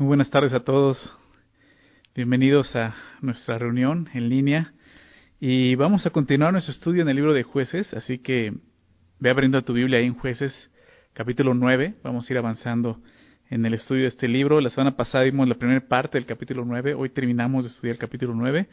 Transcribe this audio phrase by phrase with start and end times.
[0.00, 1.12] Muy buenas tardes a todos.
[2.14, 4.72] Bienvenidos a nuestra reunión en línea.
[5.38, 8.54] Y vamos a continuar nuestro estudio en el libro de jueces, así que
[9.18, 10.70] ve abriendo tu Biblia ahí en jueces
[11.12, 11.96] capítulo 9.
[12.02, 12.98] Vamos a ir avanzando
[13.50, 14.62] en el estudio de este libro.
[14.62, 18.00] La semana pasada vimos la primera parte del capítulo 9, hoy terminamos de estudiar el
[18.00, 18.70] capítulo 9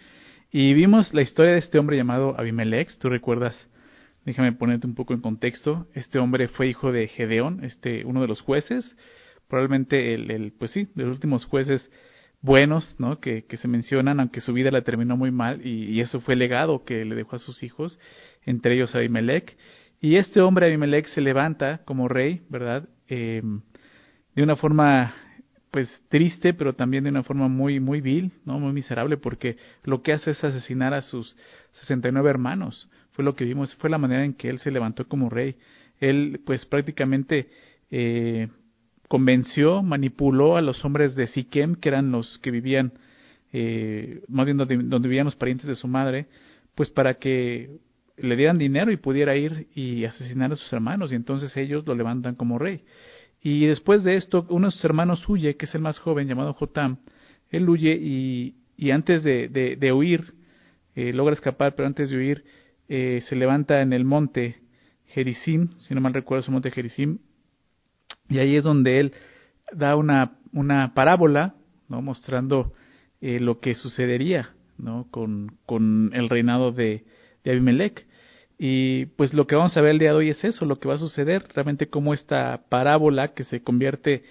[0.53, 2.97] y vimos la historia de este hombre llamado Abimelech.
[2.99, 3.69] Tú recuerdas,
[4.23, 5.87] déjame ponerte un poco en contexto.
[5.93, 8.95] Este hombre fue hijo de Gedeón, este, uno de los jueces
[9.47, 11.89] probablemente el, pues sí, los últimos jueces
[12.41, 13.19] buenos, ¿no?
[13.19, 16.39] Que, que se mencionan, aunque su vida la terminó muy mal, y, eso fue el
[16.39, 17.99] legado que le dejó a sus hijos,
[18.45, 19.57] entre ellos Abimelech.
[19.99, 22.87] Y este hombre, Abimelech, se levanta como rey, ¿verdad?
[23.07, 23.41] Eh,
[24.35, 25.15] de una forma,
[25.71, 28.59] pues, triste, pero también de una forma muy, muy vil, ¿no?
[28.59, 31.35] Muy miserable, porque lo que hace es asesinar a sus
[31.71, 32.89] 69 hermanos.
[33.13, 35.55] Fue lo que vimos, fue la manera en que él se levantó como rey.
[35.99, 37.49] Él, pues, prácticamente,
[37.89, 38.49] eh,
[39.07, 42.93] convenció, manipuló a los hombres de Siquem, que eran los que vivían,
[43.53, 46.27] eh, más bien donde, vivían los parientes de su madre,
[46.75, 47.79] pues para que
[48.17, 51.95] le dieran dinero y pudiera ir y asesinar a sus hermanos, y entonces ellos lo
[51.95, 52.83] levantan como rey.
[53.41, 56.53] Y después de esto, uno de sus hermanos huye, que es el más joven, llamado
[56.53, 56.97] Jotam,
[57.49, 60.33] él huye y, antes de, huir,
[60.95, 62.43] eh, logra escapar, pero antes de huir,
[62.89, 64.57] eh, se levanta en el monte
[65.07, 67.19] Gerizim, si no mal recuerdo es el monte Gerizim,
[68.29, 69.13] y ahí es donde él
[69.71, 71.55] da una, una parábola,
[71.89, 72.01] ¿no?
[72.01, 72.73] mostrando
[73.21, 75.07] eh, lo que sucedería ¿no?
[75.11, 77.05] con, con el reinado de,
[77.43, 78.05] de Abimelech.
[78.59, 80.87] Y pues lo que vamos a ver el día de hoy es eso, lo que
[80.87, 84.23] va a suceder, realmente como esta parábola que se convierte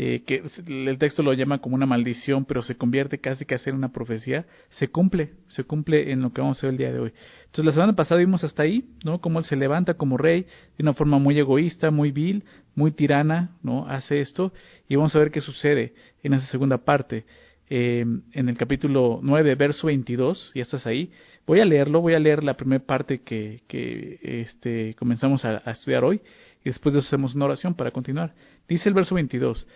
[0.00, 3.58] eh, que el texto lo llama como una maldición, pero se convierte casi que a
[3.58, 6.92] ser una profecía, se cumple, se cumple en lo que vamos a ver el día
[6.92, 7.12] de hoy.
[7.46, 9.20] Entonces la semana pasada vimos hasta ahí, ¿no?
[9.20, 12.44] Cómo él se levanta como rey de una forma muy egoísta, muy vil,
[12.76, 13.88] muy tirana, ¿no?
[13.88, 14.52] Hace esto
[14.88, 17.24] y vamos a ver qué sucede en esa segunda parte.
[17.68, 21.10] Eh, en el capítulo 9, verso 22, ya estás ahí.
[21.44, 25.72] Voy a leerlo, voy a leer la primera parte que, que este, comenzamos a, a
[25.72, 26.20] estudiar hoy
[26.64, 28.32] y después de eso hacemos una oración para continuar.
[28.68, 29.66] Dice el verso 22,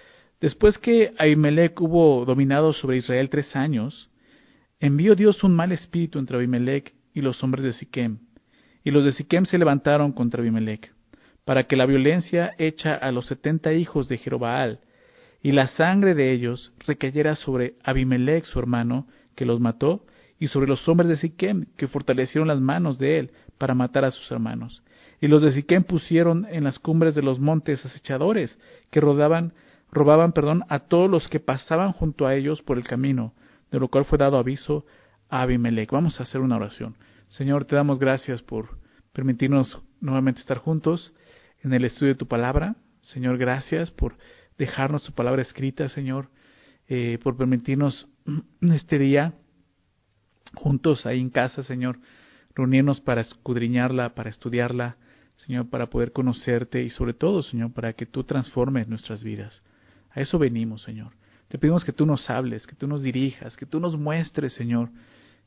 [0.42, 4.10] Después que Abimelech hubo dominado sobre Israel tres años,
[4.80, 8.18] envió Dios un mal espíritu entre Abimelech y los hombres de Siquem,
[8.82, 10.92] y los de Siquem se levantaron contra Abimelech,
[11.44, 14.80] para que la violencia hecha a los setenta hijos de Jerobaal
[15.44, 20.04] y la sangre de ellos recayera sobre Abimelech su hermano, que los mató,
[20.40, 24.10] y sobre los hombres de Siquem, que fortalecieron las manos de él para matar a
[24.10, 24.82] sus hermanos.
[25.20, 28.58] Y los de Siquem pusieron en las cumbres de los montes acechadores,
[28.90, 29.52] que rodaban
[29.92, 33.34] robaban perdón a todos los que pasaban junto a ellos por el camino,
[33.70, 34.86] de lo cual fue dado aviso
[35.28, 35.90] a Abimelech.
[35.90, 36.96] Vamos a hacer una oración.
[37.28, 38.78] Señor, te damos gracias por
[39.12, 41.14] permitirnos nuevamente estar juntos
[41.62, 42.76] en el estudio de tu palabra.
[43.00, 44.16] Señor, gracias por
[44.58, 46.28] dejarnos tu palabra escrita, Señor,
[46.88, 48.08] eh, por permitirnos
[48.60, 49.34] este día
[50.54, 51.98] juntos ahí en casa, Señor,
[52.54, 54.96] reunirnos para escudriñarla, para estudiarla,
[55.36, 59.62] Señor, para poder conocerte y sobre todo, Señor, para que tú transformes nuestras vidas.
[60.14, 61.12] A eso venimos, Señor.
[61.48, 64.90] Te pedimos que tú nos hables, que tú nos dirijas, que tú nos muestres, Señor,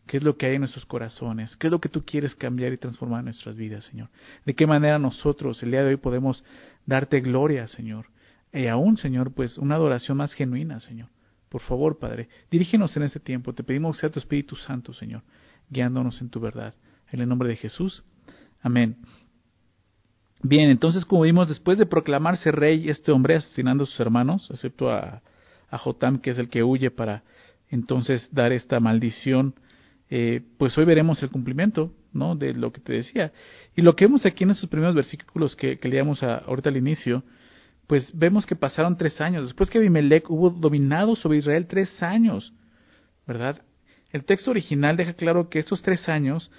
[0.05, 2.73] qué es lo que hay en nuestros corazones, qué es lo que tú quieres cambiar
[2.73, 4.09] y transformar en nuestras vidas, Señor.
[4.45, 6.43] De qué manera nosotros el día de hoy podemos
[6.85, 8.05] darte gloria, Señor.
[8.53, 11.09] Y aún, Señor, pues una adoración más genuina, Señor.
[11.49, 13.53] Por favor, Padre, dirígenos en este tiempo.
[13.53, 15.23] Te pedimos que sea tu Espíritu Santo, Señor,
[15.69, 16.75] guiándonos en tu verdad.
[17.11, 18.03] En el nombre de Jesús.
[18.61, 18.97] Amén.
[20.41, 24.91] Bien, entonces como vimos, después de proclamarse rey este hombre asesinando a sus hermanos, excepto
[24.91, 25.21] a,
[25.69, 27.23] a Jotam, que es el que huye para
[27.69, 29.55] entonces dar esta maldición,
[30.09, 32.35] eh, pues hoy veremos el cumplimiento ¿no?
[32.35, 33.31] de lo que te decía.
[33.75, 37.23] Y lo que vemos aquí en estos primeros versículos que, leíamos ahorita al inicio,
[37.87, 39.45] pues vemos que pasaron tres años.
[39.45, 42.53] Después que Abimelech hubo dominado sobre Israel tres años,
[43.27, 43.61] ¿verdad?
[44.11, 46.51] El texto original deja claro que estos tres años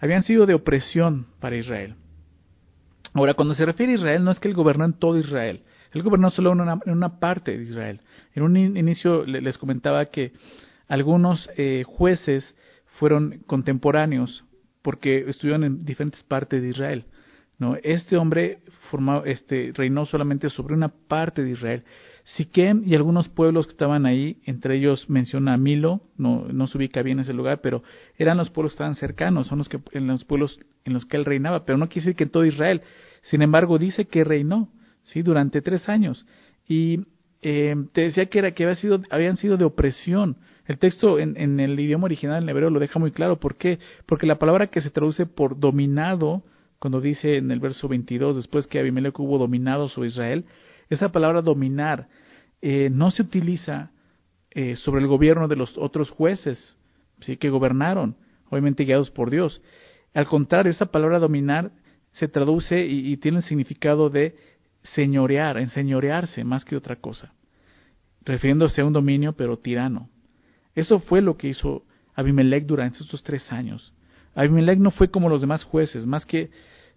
[0.00, 1.96] habían sido de opresión para Israel.
[3.12, 5.62] Ahora, cuando se refiere a Israel, no es que él gobernó en todo Israel.
[5.92, 8.00] Él gobernó solo en una, en una parte de Israel.
[8.34, 10.32] En un inicio les comentaba que
[10.88, 12.56] algunos eh, jueces
[12.98, 14.44] fueron contemporáneos
[14.82, 17.04] porque estuvieron en diferentes partes de Israel.
[17.58, 17.76] ¿no?
[17.82, 21.84] Este hombre formó, este, reinó solamente sobre una parte de Israel.
[22.36, 27.02] Siquem y algunos pueblos que estaban ahí, entre ellos menciona Milo, no, no se ubica
[27.02, 27.82] bien ese lugar, pero
[28.16, 31.16] eran los pueblos que estaban cercanos, son los que, en los pueblos en los que
[31.16, 32.82] él reinaba, pero no quiere decir que en todo Israel.
[33.22, 34.68] Sin embargo, dice que reinó,
[35.02, 36.26] sí, durante tres años.
[36.66, 37.00] Y
[37.42, 40.36] eh, te decía que era que había sido, habían sido de opresión.
[40.66, 43.40] El texto en, en el idioma original en hebreo lo deja muy claro.
[43.40, 43.78] ¿Por qué?
[44.06, 46.42] Porque la palabra que se traduce por dominado,
[46.78, 50.44] cuando dice en el verso 22, después que Abimelech hubo dominado sobre Israel,
[50.88, 52.08] esa palabra dominar
[52.62, 53.90] eh, no se utiliza
[54.50, 56.76] eh, sobre el gobierno de los otros jueces,
[57.20, 58.16] sí que gobernaron,
[58.50, 59.62] obviamente guiados por Dios.
[60.12, 61.70] Al contrario, esa palabra dominar
[62.12, 64.36] se traduce y, tiene el significado de
[64.94, 67.32] señorear, enseñorearse más que otra cosa,
[68.22, 70.08] refiriéndose a un dominio pero tirano.
[70.74, 71.84] Eso fue lo que hizo
[72.14, 73.92] Abimelech durante estos tres años.
[74.34, 76.50] Abimelech no fue como los demás jueces, más que,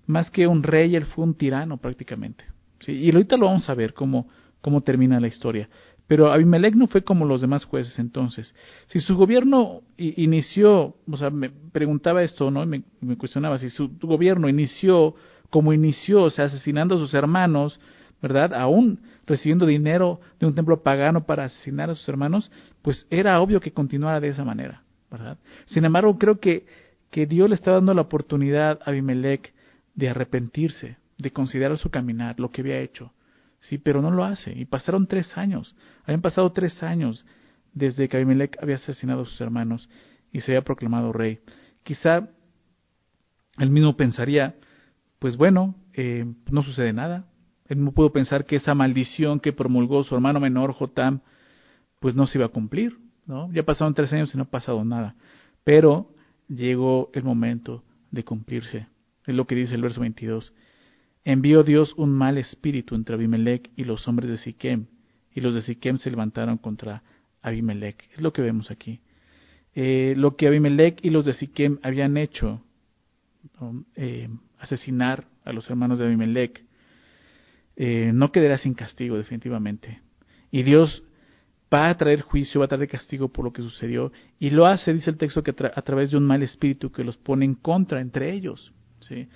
[0.06, 2.46] más que un rey, él fue un tirano prácticamente.
[2.88, 4.28] Y ahorita lo vamos a ver cómo,
[4.62, 5.70] cómo termina la historia.
[6.08, 8.54] Pero Abimelech no fue como los demás jueces entonces.
[8.88, 12.66] Si su gobierno inició, o sea, me preguntaba esto, ¿no?
[12.66, 15.16] Me, me cuestionaba si su gobierno inició
[15.50, 17.80] como inició, o sea, asesinando a sus hermanos,
[18.24, 18.54] ¿verdad?
[18.56, 22.52] Aún recibiendo dinero de un templo pagano para asesinar a sus hermanos,
[22.82, 25.38] pues era obvio que continuara de esa manera, ¿verdad?
[25.66, 26.66] Sin embargo, creo que,
[27.12, 29.54] que Dios le está dando la oportunidad a Abimelech
[29.94, 33.12] de arrepentirse, de considerar su caminar, lo que había hecho.
[33.64, 34.52] Sí, pero no lo hace.
[34.52, 35.76] Y pasaron tres años.
[36.04, 37.26] Habían pasado tres años
[37.74, 39.90] desde que Abimelech había asesinado a sus hermanos
[40.32, 41.40] y se había proclamado rey.
[41.84, 42.28] Quizá
[43.58, 44.56] él mismo pensaría,
[45.20, 47.26] pues bueno, eh, no sucede nada.
[47.68, 51.22] Él no pudo pensar que esa maldición que promulgó su hermano menor Jotam,
[52.02, 52.98] pues no se iba a cumplir.
[53.26, 53.50] ¿no?
[53.54, 55.16] Ya pasaron tres años y no ha pasado nada.
[55.64, 56.10] Pero
[56.50, 58.88] llegó el momento de cumplirse.
[59.26, 60.54] Es lo que dice el verso 22
[61.26, 64.88] envió Dios un mal espíritu entre Abimelech y los hombres de Siquem,
[65.34, 67.04] y los de Siquem se levantaron contra
[67.42, 68.10] Abimelech.
[68.14, 69.00] Es lo que vemos aquí.
[69.76, 72.62] Eh, lo que Abimelech y los de Siquem habían hecho,
[73.96, 74.30] eh,
[74.60, 76.64] asesinar a los hermanos de Abimelech,
[77.76, 80.02] eh, no quedará sin castigo definitivamente.
[80.52, 81.04] Y Dios
[81.74, 84.94] va a traer juicio, va a traer castigo por lo que sucedió, y lo hace,
[84.94, 88.00] dice el texto, que a través de un mal espíritu que los pone en contra
[88.00, 88.72] entre ellos.
[89.00, 89.28] ¿sí?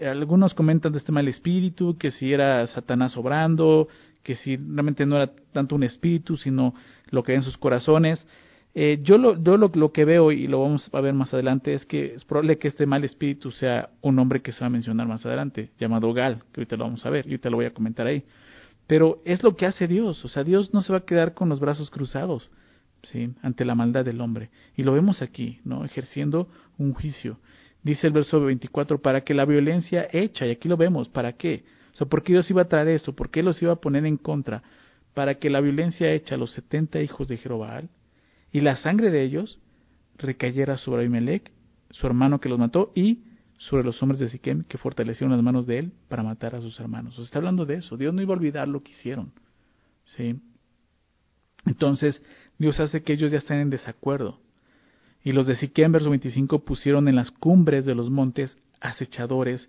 [0.00, 3.88] Algunos comentan de este mal espíritu, que si era Satanás obrando,
[4.22, 6.74] que si realmente no era tanto un espíritu, sino
[7.10, 8.26] lo que hay en sus corazones.
[8.74, 11.72] Eh, yo lo, yo lo, lo, que veo, y lo vamos a ver más adelante,
[11.72, 14.70] es que es probable que este mal espíritu sea un hombre que se va a
[14.70, 17.66] mencionar más adelante, llamado Gal, que ahorita lo vamos a ver, y ahorita lo voy
[17.66, 18.24] a comentar ahí.
[18.86, 21.48] Pero es lo que hace Dios, o sea, Dios no se va a quedar con
[21.48, 22.50] los brazos cruzados,
[23.02, 23.30] ¿sí?
[23.42, 24.50] Ante la maldad del hombre.
[24.76, 25.84] Y lo vemos aquí, ¿no?
[25.84, 27.38] Ejerciendo un juicio.
[27.86, 31.62] Dice el verso 24, para que la violencia hecha, y aquí lo vemos, ¿para qué?
[31.92, 33.14] O sea, ¿por qué Dios iba a traer esto?
[33.14, 34.64] ¿Por qué los iba a poner en contra?
[35.14, 37.88] Para que la violencia hecha a los setenta hijos de Jerobaal
[38.50, 39.60] y la sangre de ellos
[40.18, 41.52] recayera sobre Abimelech,
[41.90, 43.22] su hermano que los mató, y
[43.56, 46.80] sobre los hombres de Siquem que fortalecieron las manos de él para matar a sus
[46.80, 47.14] hermanos.
[47.14, 47.96] O sea, está hablando de eso.
[47.96, 49.30] Dios no iba a olvidar lo que hicieron.
[50.06, 50.34] ¿Sí?
[51.64, 52.20] Entonces,
[52.58, 54.40] Dios hace que ellos ya estén en desacuerdo.
[55.26, 59.68] Y los de Siquem, verso 25, pusieron en las cumbres de los montes acechadores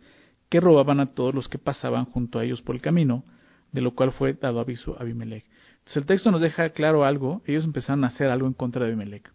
[0.50, 3.24] que robaban a todos los que pasaban junto a ellos por el camino,
[3.72, 5.46] de lo cual fue dado aviso a Abimelech.
[5.80, 8.92] Entonces el texto nos deja claro algo, ellos empezaron a hacer algo en contra de
[8.92, 9.32] Abimelech.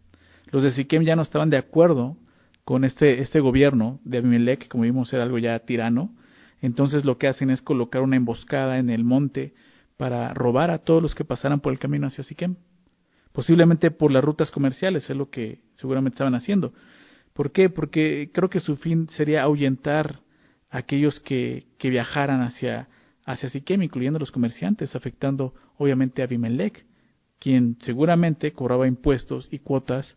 [0.52, 2.16] Los de Siquem ya no estaban de acuerdo
[2.64, 6.14] con este, este gobierno de Abimelech, que como vimos era algo ya tirano,
[6.60, 9.54] entonces lo que hacen es colocar una emboscada en el monte
[9.96, 12.54] para robar a todos los que pasaran por el camino hacia Siquem
[13.32, 16.72] posiblemente por las rutas comerciales, es lo que seguramente estaban haciendo.
[17.32, 17.70] ¿Por qué?
[17.70, 20.20] Porque creo que su fin sería ahuyentar
[20.70, 22.88] a aquellos que, que viajaran hacia,
[23.24, 26.84] hacia Siquem, incluyendo los comerciantes, afectando obviamente a Abimelech,
[27.38, 30.16] quien seguramente cobraba impuestos y cuotas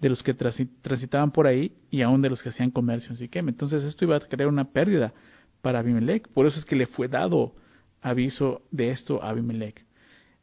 [0.00, 3.48] de los que transitaban por ahí y aún de los que hacían comercio en Siquem.
[3.48, 5.12] Entonces esto iba a crear una pérdida
[5.60, 6.28] para Abimelech.
[6.28, 7.54] Por eso es que le fue dado
[8.00, 9.84] aviso de esto a Abimelech.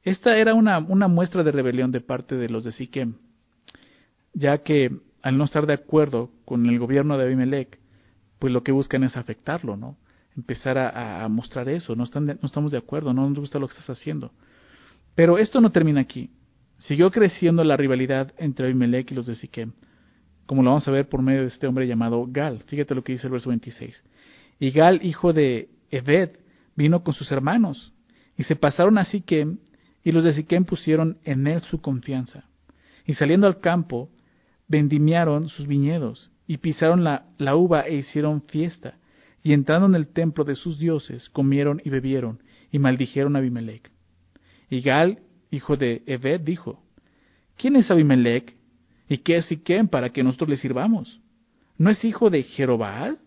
[0.09, 3.13] Esta era una, muestra de rebelión de parte de los de Siquem,
[4.33, 4.89] ya que
[5.21, 7.77] al no estar de acuerdo con el gobierno de Abimelech,
[8.39, 9.97] pues lo que buscan es afectarlo, ¿no?
[10.35, 13.91] Empezar a, mostrar eso, no, no estamos de acuerdo, no nos gusta lo que estás
[13.91, 14.31] haciendo.
[15.13, 16.31] Pero esto no termina aquí.
[16.79, 19.73] Siguió creciendo la rivalidad entre Abimelech y los de Siquem,
[20.47, 22.63] como lo vamos a ver por medio de este hombre llamado Gal.
[22.65, 24.03] Fíjate lo que dice el verso 26.
[24.59, 26.31] Y Gal, hijo de Ebed,
[26.75, 27.93] vino con sus hermanos,
[28.35, 29.59] y se pasaron a Siquem
[30.03, 32.45] y los de Siquem pusieron en él su confianza.
[33.05, 34.09] Y saliendo al campo,
[34.67, 37.25] vendimiaron sus viñedos, y pisaron la,
[37.55, 38.97] uva e hicieron fiesta.
[39.43, 42.41] Y entrando en el templo de sus dioses, comieron y bebieron,
[42.71, 43.89] y maldijeron a Abimelech.
[44.69, 45.19] Y Gal,
[45.51, 46.83] hijo de Ebed, dijo,
[47.57, 48.55] ¿Quién es Abimelech?
[49.09, 51.19] ¿Y qué es Siquem para que nosotros le sirvamos?
[51.77, 53.17] ¿No es hijo de Jerobaal?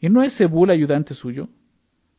[0.00, 1.48] ¿Y no es Zebul ayudante suyo?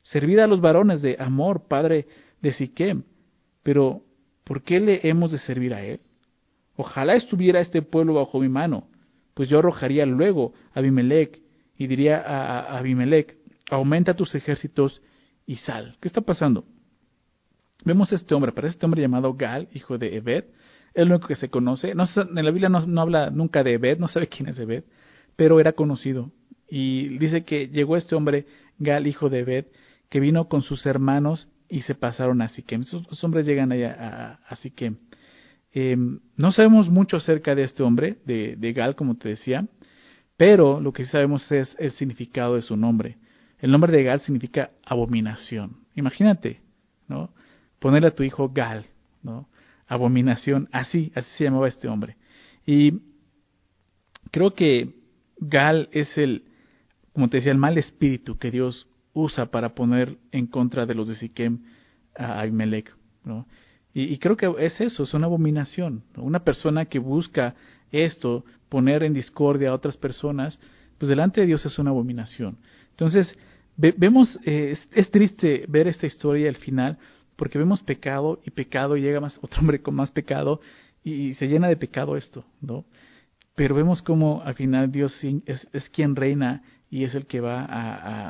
[0.03, 2.07] Servid a los varones de Amor, padre
[2.41, 3.03] de Siquem,
[3.63, 4.01] pero,
[4.43, 5.99] ¿por qué le hemos de servir a él?
[6.75, 8.87] Ojalá estuviera este pueblo bajo mi mano,
[9.33, 11.41] pues yo arrojaría luego a Abimelech
[11.77, 13.37] y diría a, Abimelech,
[13.69, 15.01] aumenta tus ejércitos
[15.45, 15.97] y sal.
[15.99, 16.65] ¿Qué está pasando?
[17.83, 20.45] Vemos a este hombre, para este hombre llamado Gal, hijo de Ebed,
[20.93, 21.95] es lo único que se conoce.
[21.95, 24.83] No, en la Biblia no, habla nunca de Ebed, no sabe quién es Ebed,
[25.35, 26.31] pero era conocido.
[26.69, 28.45] Y dice que llegó este hombre,
[28.77, 29.65] Gal, hijo de Ebed,
[30.09, 32.81] que vino con sus hermanos y se pasaron a Siquem.
[32.81, 34.97] Esos, hombres llegan allá a, Siquem.
[35.71, 39.65] Em, no sabemos mucho acerca de este hombre, de, de, Gal, como te decía,
[40.35, 43.17] pero lo que sí sabemos es el significado de su nombre.
[43.57, 45.77] El nombre de Gal significa abominación.
[45.95, 46.59] Imagínate,
[47.07, 47.33] ¿no?
[47.79, 48.85] Ponerle a tu hijo Gal,
[49.23, 49.47] ¿no?
[49.87, 52.17] Abominación, así, así se llamaba este hombre.
[52.65, 52.99] Y
[54.29, 54.93] creo que
[55.37, 56.43] Gal es el,
[57.13, 61.07] como te decía, el mal espíritu que Dios usa para poner en contra de los
[61.07, 61.59] de Siquem
[62.15, 62.93] a Abimelech.
[63.23, 63.45] ¿no?
[63.93, 66.03] Y, creo que es eso, es una abominación.
[66.15, 67.55] Una persona que busca
[67.91, 70.59] esto, poner en discordia a otras personas,
[70.97, 72.57] pues delante de Dios es una abominación.
[72.91, 73.37] Entonces,
[73.75, 76.97] vemos, eh, es, triste ver esta historia al final,
[77.35, 80.61] porque vemos pecado y pecado y llega más otro hombre con más pecado
[81.03, 82.85] y, se llena de pecado esto, ¿no?
[83.55, 85.13] Pero vemos como al final Dios
[85.45, 87.65] es quien reina y es el que va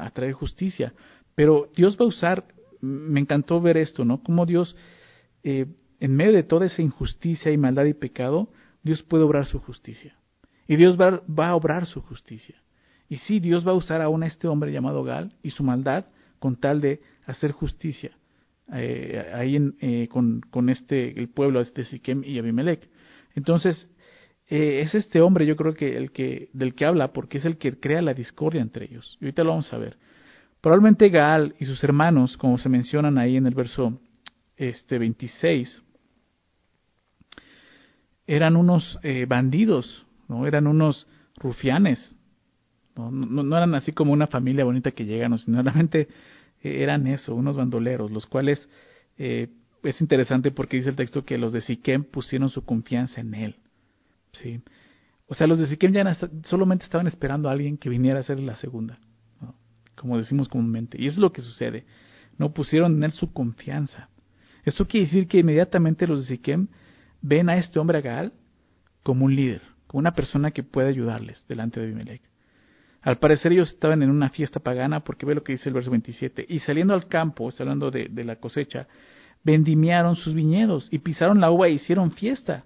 [0.06, 0.94] a, traer justicia.
[1.36, 2.46] Pero Dios va a usar,
[2.80, 4.22] me encantó ver esto, ¿no?
[4.22, 4.76] Como Dios,
[5.44, 5.66] eh,
[6.00, 8.50] en medio de toda esa injusticia y maldad y pecado,
[8.84, 10.16] Dios puede obrar su justicia.
[10.68, 12.62] Y Dios va, a obrar su justicia.
[13.10, 16.06] Y sí, Dios va a usar aún a este hombre llamado Gal y su maldad
[16.40, 18.12] con tal de hacer justicia
[18.74, 22.88] eh, ahí eh, con, este el pueblo este Siquem y Abimelech.
[23.36, 23.90] Entonces,
[24.52, 27.58] eh, es este hombre, yo creo que el que del que habla, porque es el
[27.58, 29.18] que crea la discordia entre ellos.
[29.22, 29.96] Y ahorita lo vamos a ver.
[30.60, 33.98] Probablemente Gaal y sus hermanos, como se mencionan ahí en el verso
[34.58, 35.82] este 26,
[38.28, 42.14] eran unos eh, bandidos, no eran unos rufianes,
[42.98, 46.10] no, eran así como una familia bonita que llegan, sino realmente
[46.62, 48.68] eh, eran eso, unos bandoleros, los cuales
[49.18, 53.56] es interesante porque dice el texto que los de Siquem pusieron su confianza en él.
[54.34, 54.62] Sí.
[55.28, 56.04] O sea, los de Siquem ya
[56.44, 59.00] solamente estaban esperando a alguien que viniera a hacer la segunda,
[59.96, 61.02] como decimos comúnmente.
[61.02, 61.86] Y eso es lo que sucede.
[62.38, 64.10] No pusieron en él su confianza.
[64.66, 66.68] Esto quiere decir que inmediatamente los de Siquem
[67.22, 68.34] ven a este hombre Agal
[69.04, 72.22] como un líder, como una persona que puede ayudarles delante de Abimelech.
[73.02, 75.90] Al parecer ellos estaban en una fiesta pagana porque ve lo que dice el verso
[75.92, 76.46] 27.
[76.48, 78.88] Y saliendo al campo, está hablando de, de la cosecha,
[79.44, 82.66] vendimiaron sus viñedos y pisaron la uva e hicieron fiesta.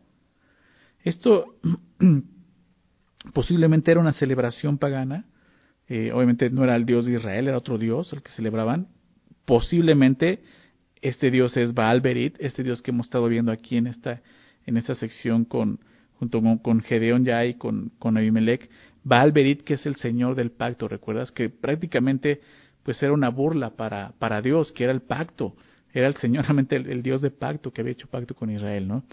[1.06, 1.56] Esto
[3.34, 5.26] posiblemente era una celebración pagana,
[5.88, 8.88] eh, obviamente no era el Dios de Israel, era otro Dios el que celebraban.
[9.46, 10.42] Posiblemente
[11.02, 14.24] este Dios es Baal Berit, este Dios que hemos estado viendo aquí en esta,
[14.66, 15.80] en esta sección con,
[16.16, 18.68] junto con, Gedeón ya y con, con Abimelech.
[19.04, 21.32] Baal Berit, que es el Señor del pacto, ¿recuerdas?
[21.32, 22.42] Que prácticamente
[22.82, 25.56] pues era una burla para, para Dios, que era el pacto,
[25.94, 28.88] era el Señor, realmente el, el Dios de pacto que había hecho pacto con Israel,
[28.88, 29.04] ¿no?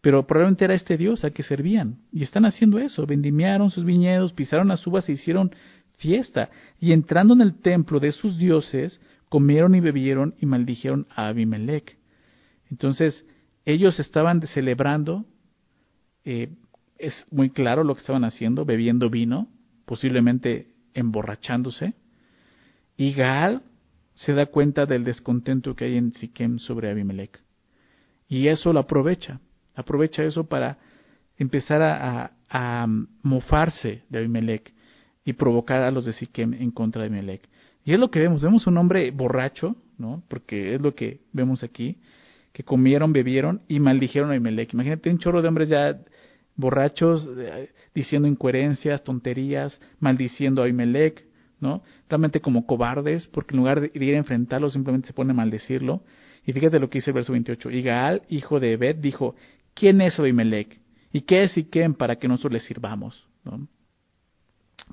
[0.00, 1.98] Pero probablemente era este Dios a que servían.
[2.12, 3.06] Y están haciendo eso.
[3.06, 5.54] Vendimiaron sus viñedos, pisaron las uvas e hicieron
[5.98, 6.50] fiesta.
[6.78, 11.98] Y entrando en el templo de sus dioses, comieron y bebieron y maldijeron a Abimelech.
[12.70, 13.26] Entonces,
[13.66, 15.26] ellos estaban celebrando,
[16.24, 16.54] eh,
[16.98, 19.48] es muy claro lo que estaban haciendo, bebiendo vino,
[19.84, 21.92] posiblemente emborrachándose.
[22.96, 23.62] Y Gaal
[24.14, 27.38] se da cuenta del descontento que hay en Siquem sobre Abimelech.
[28.28, 29.40] Y eso lo aprovecha
[29.74, 30.78] aprovecha eso para
[31.38, 32.32] empezar a,
[33.22, 34.74] mofarse de Abimelech
[35.24, 37.48] y provocar a los de Siquem en contra de Abimelech.
[37.84, 40.22] Y es lo que vemos, vemos un hombre borracho, ¿no?
[40.28, 41.98] Porque es lo que vemos aquí,
[42.52, 44.74] que comieron, bebieron y maldijeron a Abimelech.
[44.74, 45.96] Imagínate un chorro de hombres ya
[46.56, 51.24] borrachos eh, diciendo incoherencias, tonterías, maldiciendo a Abimelech,
[51.60, 51.82] ¿no?
[52.08, 56.02] Realmente como cobardes, porque en lugar de ir a enfrentarlo simplemente se pone a maldecirlo.
[56.44, 57.70] Y fíjate lo que dice el verso 28.
[57.70, 59.36] Y Gaal, hijo de Ebed, dijo,
[59.74, 60.80] ¿quién es Abimelech?
[61.12, 63.26] ¿Y qué es Siquem para que nosotros le sirvamos?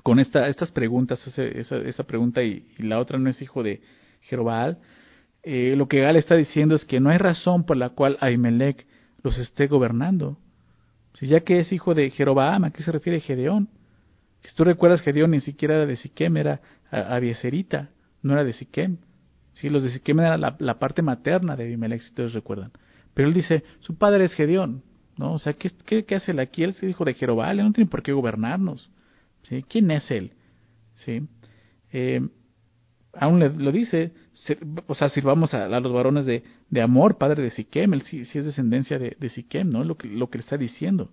[0.02, 3.80] Con esta, estas preguntas, esa, esa, pregunta y, la otra no es hijo de
[4.22, 4.78] Jerobal,
[5.42, 8.86] eh, lo que Gal está diciendo es que no hay razón por la cual Abimelech
[9.22, 10.38] los esté gobernando.
[11.14, 13.68] Si ya que es hijo de Jerobaam, ¿a qué se refiere Gedeón?
[14.42, 17.90] Si tú recuerdas, Gedeón ni siquiera era de Siquem, era Abieserita,
[18.22, 18.98] no era de Siquem.
[19.52, 22.70] Sí, los de Siquem eran la, la parte materna de Abimelech, si ustedes recuerdan.
[23.18, 24.84] Pero él dice, su padre es Gedeón,
[25.16, 25.32] ¿no?
[25.32, 25.72] O sea, ¿qué,
[26.04, 26.62] qué, hace él aquí?
[26.62, 28.92] Él se dijo de Jerobal, no tiene por qué gobernarnos,
[29.42, 29.64] ¿sí?
[29.68, 30.34] ¿Quién es él?
[30.92, 31.22] ¿Sí?
[31.92, 32.20] Eh,
[33.12, 34.12] aún le, lo dice,
[34.86, 38.44] o sea, sirvamos a, los varones de, de, amor, padre de Siquem, él sí, es
[38.44, 39.82] descendencia de, de, Siquem, ¿no?
[39.82, 41.10] Lo que, lo que le está diciendo,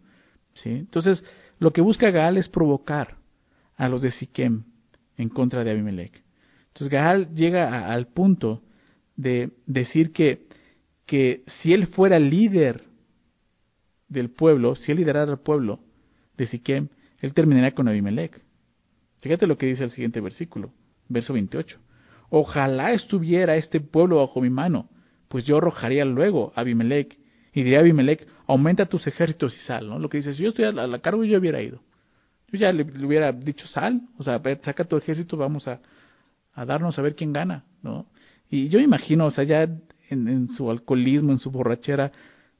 [0.53, 0.69] ¿sí?
[0.69, 1.24] Entonces,
[1.57, 3.15] lo que busca Gaal es provocar
[3.77, 4.65] a los de Siquem
[5.17, 6.21] en contra de Abimelech.
[6.67, 8.62] Entonces, Gaal llega al punto
[9.15, 10.45] de decir que
[11.05, 12.81] que si él fuera líder
[14.07, 15.79] del pueblo, si él liderara al pueblo
[16.38, 18.41] de Siquem, él terminaría con Abimelech.
[19.21, 20.71] Fíjate lo que dice el siguiente versículo,
[21.07, 21.79] verso 28.
[22.29, 24.89] Ojalá estuviera este pueblo bajo mi mano,
[25.27, 27.17] pues yo arrojaría luego a Abimelech
[27.53, 29.97] y diría a Abimelech, aumenta tus ejércitos y sal, ¿no?
[29.97, 31.81] Lo que dice, si yo estoy a la, cargo, yo hubiera ido.
[32.51, 35.79] Yo ya le, hubiera dicho, sal, o sea, saca tu ejército, vamos a,
[36.53, 38.07] a darnos a ver quién gana, ¿no?
[38.50, 39.67] Y yo imagino, o sea, ya
[40.09, 42.12] en, su alcoholismo, en su borrachera,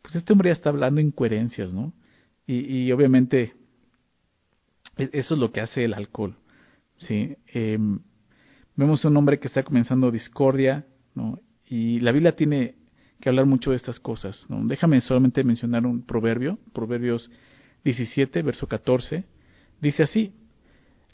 [0.02, 1.94] pues este hombre ya está hablando incoherencias, ¿no?
[2.48, 3.54] Y, y obviamente
[4.98, 6.36] e, eso es lo que hace el alcohol,
[7.00, 7.36] ¿sí?
[7.48, 8.00] Em,
[8.76, 11.40] vemos un hombre que está comenzando discordia, ¿no?
[11.68, 12.76] Y la Biblia tiene
[13.20, 14.66] que hablar mucho de estas cosas, ¿no?
[14.66, 17.30] Déjame solamente mencionar un proverbio, Proverbios
[17.84, 19.26] 17, verso 14,
[19.82, 20.34] dice así,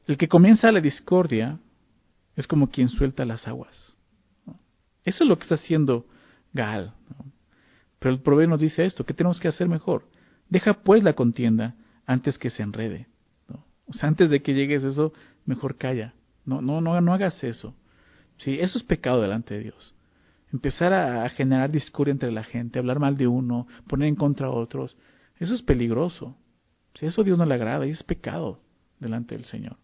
[0.08, 1.60] el que comienza la discordia
[2.36, 3.96] es como quien suelta las aguas.
[5.04, 6.06] Eso es lo que está haciendo
[6.54, 6.94] Gal.
[8.00, 10.08] Pero el proverbio nos dice esto, ¿qué tenemos que hacer mejor?
[10.50, 13.08] Deja pues la contienda antes que se enrede.
[13.86, 15.14] O sea, antes de que llegues eso,
[15.46, 16.14] mejor calla.
[16.46, 17.76] No, no, no, no hagas eso.
[18.38, 19.94] Sí, eso es pecado delante de Dios.
[20.52, 24.52] Empezar a, generar discordia entre la gente, hablar mal de uno, poner en contra a
[24.52, 24.98] otros,
[25.40, 26.36] eso es peligroso.
[26.96, 28.60] Si eso a Dios no le agrada, y es pecado
[29.00, 29.78] delante del Señor.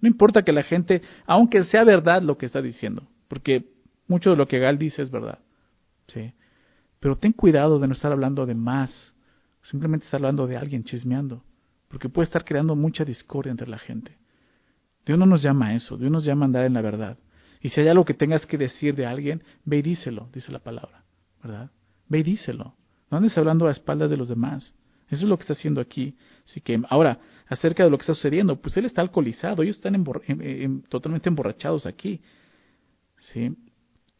[0.00, 3.66] No importa que la gente, aunque sea verdad lo que está diciendo, porque
[4.06, 5.38] mucho de lo que Gal dice es verdad.
[6.12, 6.32] ¿Sí?
[7.00, 9.14] Pero ten cuidado de no estar hablando de más,
[9.62, 11.42] simplemente estar hablando de alguien chismeando,
[11.88, 14.16] porque puede estar creando mucha discordia entre la gente.
[15.04, 17.18] Dios no nos llama a eso, Dios nos llama a andar en la verdad.
[17.60, 20.60] Y si hay algo que tengas que decir de alguien, ve y díselo, dice la
[20.60, 21.04] palabra,
[21.42, 21.70] ¿verdad?
[22.08, 22.74] Ve y díselo.
[23.10, 24.74] No andes hablando a espaldas de los demás.
[25.08, 26.16] Eso es lo que está haciendo aquí.
[26.46, 30.02] Así que ahora, acerca de lo que está sucediendo, pues él está alcoholizado, ellos están
[30.88, 32.22] totalmente emborrachados aquí.
[33.20, 33.54] ¿Sí?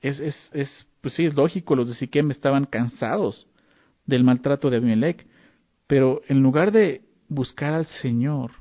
[0.01, 3.47] Es, es, es, pues sí, es lógico, los de Siquem estaban cansados
[4.07, 5.27] del maltrato de Abimelech,
[5.87, 8.53] pero en lugar de buscar al Señor,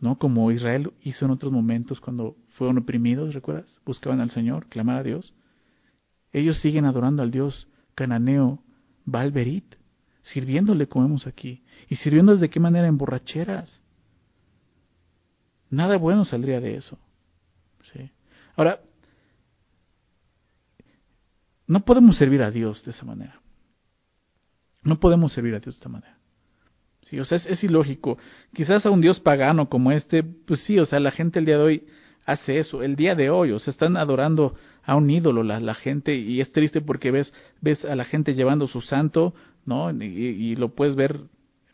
[0.00, 0.18] ¿no?
[0.18, 3.80] Como Israel hizo en otros momentos cuando fueron oprimidos, ¿recuerdas?
[3.86, 5.32] Buscaban al Señor, clamar a Dios.
[6.32, 8.62] Ellos siguen adorando al Dios cananeo
[9.04, 9.76] Balberit,
[10.22, 11.62] sirviéndole como vemos aquí.
[11.88, 12.88] ¿Y sirviendo de qué manera?
[12.88, 13.80] En borracheras.
[15.70, 16.98] Nada bueno saldría de eso.
[17.92, 18.10] ¿sí?
[18.56, 18.80] Ahora,
[21.66, 23.40] no podemos servir a Dios de esa manera.
[24.82, 26.18] No podemos servir a Dios de esta manera.
[27.02, 28.18] Sí, o sea, es, ilógico.
[28.54, 31.58] Quizás a un Dios pagano como este, pues sí, o sea, la gente el día
[31.58, 31.86] de hoy
[32.24, 32.82] hace eso.
[32.82, 36.40] El día de hoy, o sea, están adorando a un ídolo la, la gente y
[36.40, 39.34] es triste porque ves, ves a la gente llevando su santo,
[39.66, 39.90] ¿no?
[39.90, 41.20] Y, lo puedes ver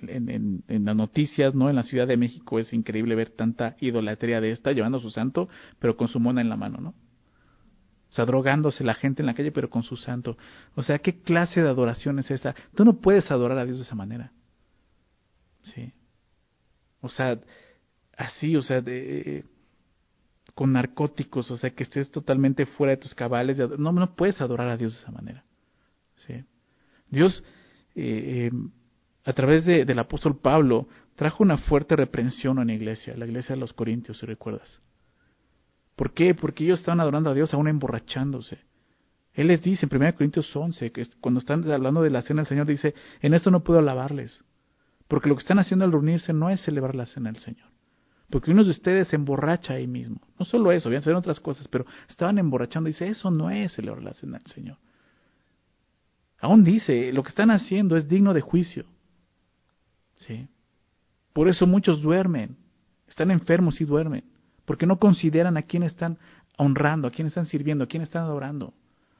[0.00, 1.70] en, en, las noticias, ¿no?
[1.70, 5.48] En la Ciudad de México es increíble ver tanta idolatría de esta, llevando su santo,
[5.79, 6.94] pero con su mona en la mano, ¿no?
[8.11, 10.37] O sea, drogándose la gente en la calle, pero con su santo.
[10.75, 12.55] O sea, ¿qué clase de adoración es esa?
[12.75, 14.33] Tú no puedes adorar a Dios de esa manera.
[15.62, 15.92] Sí.
[17.01, 17.38] O sea,
[18.16, 19.44] así, o sea, de,
[20.55, 23.59] con narcóticos, o sea, que estés totalmente fuera de tus cabales.
[23.79, 25.44] No, no puedes adorar a Dios de esa manera.
[26.16, 26.44] Sí.
[27.09, 27.44] Dios,
[27.94, 28.70] eh, eh,
[29.25, 33.55] a través de, del apóstol Pablo, trajo una fuerte reprensión a la iglesia, la iglesia
[33.55, 34.83] de los Corintios, si recuerdas.
[36.00, 36.34] ¿Por qué?
[36.34, 38.58] Porque ellos estaban adorando a Dios aún emborrachándose.
[39.34, 42.46] Él les dice en 1 Corintios 11, que cuando están hablando de la cena del
[42.46, 44.42] Señor, dice, en esto no puedo alabarles.
[45.08, 47.68] Porque lo que están haciendo al reunirse no es celebrar la cena del Señor.
[48.30, 50.22] Porque uno de ustedes se emborracha ahí mismo.
[50.38, 52.86] No solo eso, a ser otras cosas, pero estaban emborrachando.
[52.86, 54.78] Dice, eso no es celebrar la cena del Señor.
[56.40, 58.86] Aún dice, lo que están haciendo es digno de juicio.
[60.16, 60.48] ¿Sí?
[61.34, 62.56] Por eso muchos duermen.
[63.06, 64.29] Están enfermos y duermen.
[64.70, 66.16] Porque no consideran a quién están
[66.56, 68.72] honrando, a quién están sirviendo, a quién están adorando.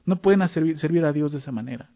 [0.05, 1.89] No pueden servir, servir a Dios de esa manera.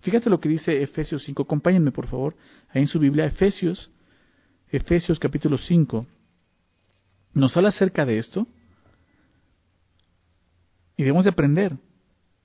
[0.00, 1.44] Fíjate lo que dice Efesios 5.
[1.44, 2.34] Acompáñenme, por favor,
[2.70, 3.24] ahí en su Biblia.
[3.24, 3.92] Efesios,
[4.72, 6.04] Efesios capítulo 5.
[7.34, 8.44] Nos habla acerca de esto.
[10.96, 11.76] Y debemos de aprender.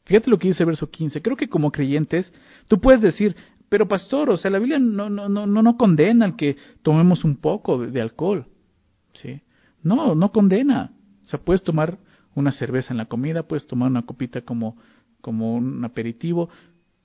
[0.06, 1.24] Fíjate lo que dice el verso 15.
[1.24, 2.32] Creo que como creyentes,
[2.68, 3.36] tú puedes decir,
[3.68, 7.38] pero pastor, o sea, la Biblia no, no, no, no condena al que tomemos un
[7.38, 8.46] poco de, de alcohol.
[9.14, 9.42] ¿Sí?
[9.84, 10.92] No, no condena.
[11.26, 11.98] O sea, puedes tomar
[12.36, 14.78] una cerveza en la comida, puedes tomar una copita como,
[15.22, 16.50] como un aperitivo,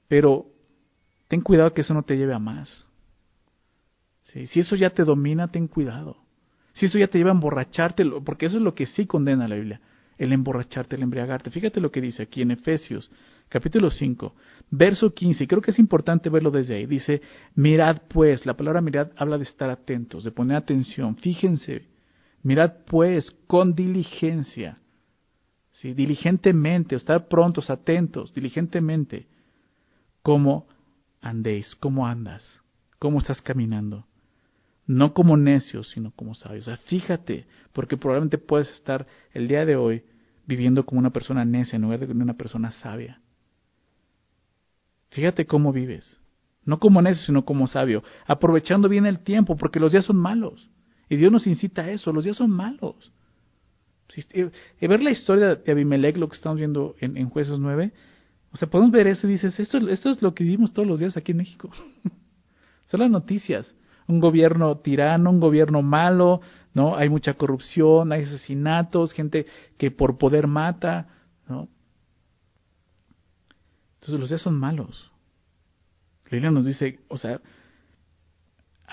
[0.09, 0.47] pero
[1.29, 2.87] ten cuidado que eso no te lleve a más.
[4.23, 6.19] Si eso ya te domina, ten cuidado.
[6.73, 9.55] Si eso ya te lleva a emborracharte, porque eso es lo que sí condena la
[9.55, 9.81] Biblia,
[10.19, 11.51] el emborracharte, el embriagarte.
[11.51, 13.11] Fíjate lo que dice aquí en Efesios,
[13.49, 14.35] capítulo 5,
[14.71, 16.85] verso 15, y creo que es importante verlo desde ahí.
[16.87, 17.23] Dice,
[17.55, 21.87] mirad pues, la palabra mirad habla de estar atentos, de poner atención, fíjense,
[22.47, 24.79] mirad pues con diligencia,
[25.73, 25.95] ¿sí?
[25.95, 29.27] diligentemente, estar prontos, atentos, diligentemente,
[30.23, 30.69] como
[31.21, 32.63] andéis, cómo andas,
[33.01, 34.07] cómo estás caminando.
[34.87, 36.69] No como necios, sino como sabios.
[36.69, 40.05] O sea, fíjate, porque probablemente puedes estar el día de hoy
[40.47, 43.21] viviendo como una persona necia en lugar de una persona sabia.
[45.11, 46.21] Fíjate cómo vives.
[46.65, 48.05] No como necio, sino como sabio.
[48.25, 50.71] Aprovechando bien el tiempo, porque los días son malos.
[51.09, 52.13] Y Dios nos incita a eso.
[52.13, 53.13] Los días son malos.
[54.33, 57.93] Y ver la historia de Abimelech, lo que estamos viendo en, Jueces 9,
[58.53, 61.01] o sea, podemos ver eso y dices, esto, esto es lo que vivimos todos los
[61.01, 61.71] días aquí en México.
[62.87, 63.75] Son las noticias.
[64.07, 66.41] Un gobierno tirano, un gobierno malo,
[66.73, 66.97] ¿no?
[66.97, 71.09] Hay mucha corrupción, hay asesinatos, gente que por poder mata,
[71.49, 71.69] ¿no?
[73.95, 75.11] Entonces los días son malos.
[76.31, 77.41] La nos dice, o sea,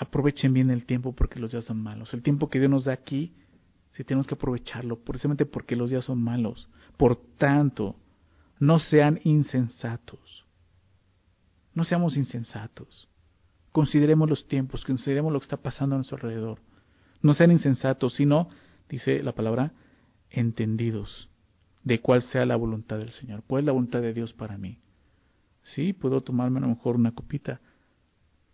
[0.03, 2.13] aprovechen bien el tiempo porque los días son malos.
[2.13, 3.33] El tiempo que Dios nos da aquí
[3.91, 6.67] si tenemos que aprovecharlo, precisamente porque los días son malos.
[6.97, 7.95] Por tanto,
[8.59, 10.45] no sean insensatos.
[11.73, 13.07] No seamos insensatos.
[13.71, 16.59] Consideremos los tiempos, consideremos lo que está pasando a nuestro alrededor.
[17.21, 18.49] No sean insensatos, sino,
[18.89, 19.73] dice la palabra,
[20.29, 21.29] entendidos
[21.83, 23.43] de cuál sea la voluntad del Señor.
[23.47, 24.79] ¿Cuál es la voluntad de Dios para mí?
[25.63, 27.61] Sí, puedo tomarme a lo mejor una copita,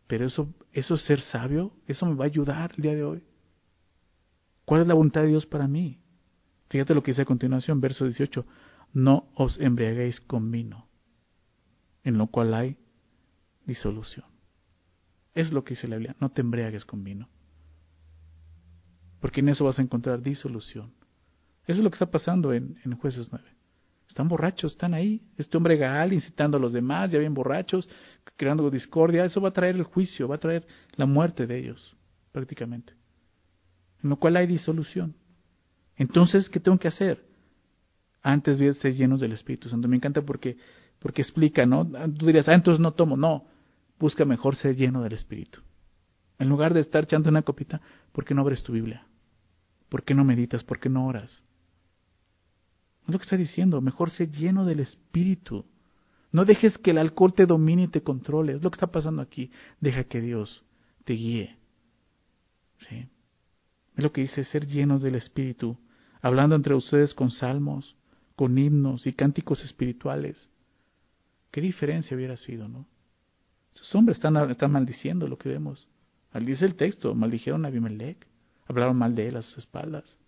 [0.10, 3.24] pero eso, eso es ser sabio, eso me va a ayudar el día de hoy.
[4.66, 6.02] ¿Cuál es la voluntad de Dios para mí?
[6.68, 8.44] Fíjate lo que dice a continuación, verso 18.
[8.92, 10.88] No os embriaguéis con vino,
[12.04, 12.78] en lo cual hay
[13.68, 14.26] disolución.
[15.36, 17.30] Es lo que dice la Biblia, no te embriagues con vino.
[19.20, 20.92] Porque en eso vas a encontrar disolución.
[21.68, 23.48] Eso es lo que está pasando en, en Jueces 9.
[24.10, 25.22] Están borrachos, están ahí.
[25.38, 27.88] Este hombre Gaal incitando a los demás, ya bien borrachos,
[28.36, 29.24] creando discordia.
[29.24, 30.68] Eso va a traer el juicio, va a traer
[30.98, 31.96] la muerte de ellos,
[32.34, 33.00] prácticamente
[34.04, 35.16] en lo cual hay disolución.
[35.96, 37.24] Entonces, ¿qué tengo que hacer?
[38.22, 39.88] Antes de ser llenos del Espíritu Santo.
[39.88, 40.58] Me encanta porque,
[41.00, 41.86] porque explica, ¿no?
[41.86, 43.18] Tú dirías, ah, entonces no tomo.
[43.18, 43.46] No,
[43.98, 45.60] busca mejor ser lleno del Espíritu.
[46.38, 49.06] En lugar de estar echando una copita, ¿por qué no abres tu Biblia?
[49.90, 50.64] ¿Por qué no meditas?
[50.64, 51.44] ¿Por qué no oras?
[53.10, 55.66] Es lo que está diciendo, mejor ser lleno del Espíritu.
[56.32, 58.54] No dejes que el alcohol te domine y te controle.
[58.54, 59.50] Es lo que está pasando aquí.
[59.82, 60.64] Deja que Dios
[61.06, 61.58] te guíe.
[62.88, 63.08] ¿Sí?
[63.98, 65.76] Es lo que dice ser llenos del Espíritu,
[66.22, 67.96] hablando entre ustedes con salmos,
[68.36, 70.52] con himnos y cánticos espirituales.
[71.50, 72.86] ¿Qué diferencia hubiera sido, no?
[73.74, 75.88] Esos hombres están, están maldiciendo lo que vemos.
[76.32, 78.28] Dice el texto, maldijeron a Abimelech,
[78.68, 80.20] hablaron mal de él a sus espaldas.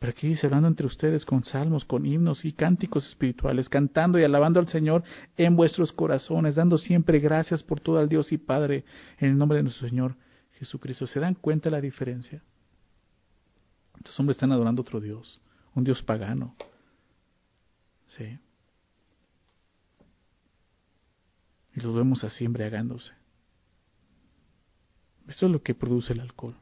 [0.00, 4.24] Pero aquí dice, hablando entre ustedes con salmos, con himnos y cánticos espirituales, cantando y
[4.24, 5.04] alabando al Señor
[5.36, 8.86] en vuestros corazones, dando siempre gracias por todo al Dios y Padre,
[9.18, 10.16] en el nombre de nuestro Señor
[10.52, 11.06] Jesucristo.
[11.06, 12.42] ¿Se dan cuenta la diferencia?
[13.98, 15.38] Estos hombres están adorando otro Dios,
[15.74, 16.56] un Dios pagano.
[18.06, 18.38] ¿Sí?
[21.74, 23.12] Y los vemos así embriagándose.
[25.28, 26.56] Esto es lo que produce el alcohol.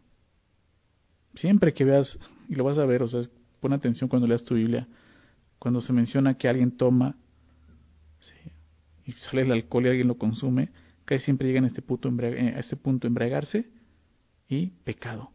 [1.37, 3.20] Siempre que veas, y lo vas a ver, o sea,
[3.61, 4.88] pon atención cuando leas tu Biblia,
[5.58, 7.16] cuando se menciona que alguien toma,
[9.04, 10.68] y sale el alcohol y alguien lo consume,
[11.04, 13.66] casi siempre llega este punto, eh, a este punto embriagarse
[14.48, 15.30] y pecado.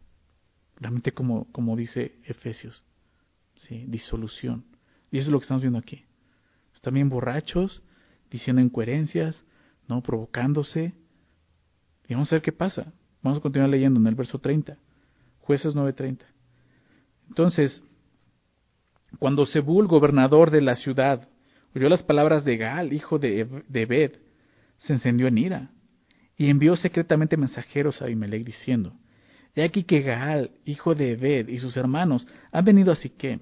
[0.76, 2.84] Realmente como, como dice Efesios,
[3.56, 3.84] ¿sí?
[3.88, 4.64] disolución.
[5.10, 6.04] Y eso es lo que estamos viendo aquí.
[6.72, 7.82] Están bien borrachos,
[8.30, 9.44] diciendo incoherencias,
[9.88, 10.02] ¿no?
[10.02, 10.94] provocándose.
[12.08, 12.92] Y vamos a ver qué pasa.
[13.22, 14.76] Vamos a continuar leyendo en el verso 30.
[15.40, 16.33] Jueces 9:30.
[17.28, 17.82] Entonces,
[19.18, 21.28] cuando Sebul, gobernador de la ciudad,
[21.74, 24.20] oyó las palabras de Gal, hijo de, de
[24.78, 25.70] se encendió en ira
[26.36, 28.94] y envió secretamente mensajeros a Abimelech diciendo,
[29.54, 33.40] He aquí que Gaal, hijo de Ebed, y sus hermanos han venido a Siquem.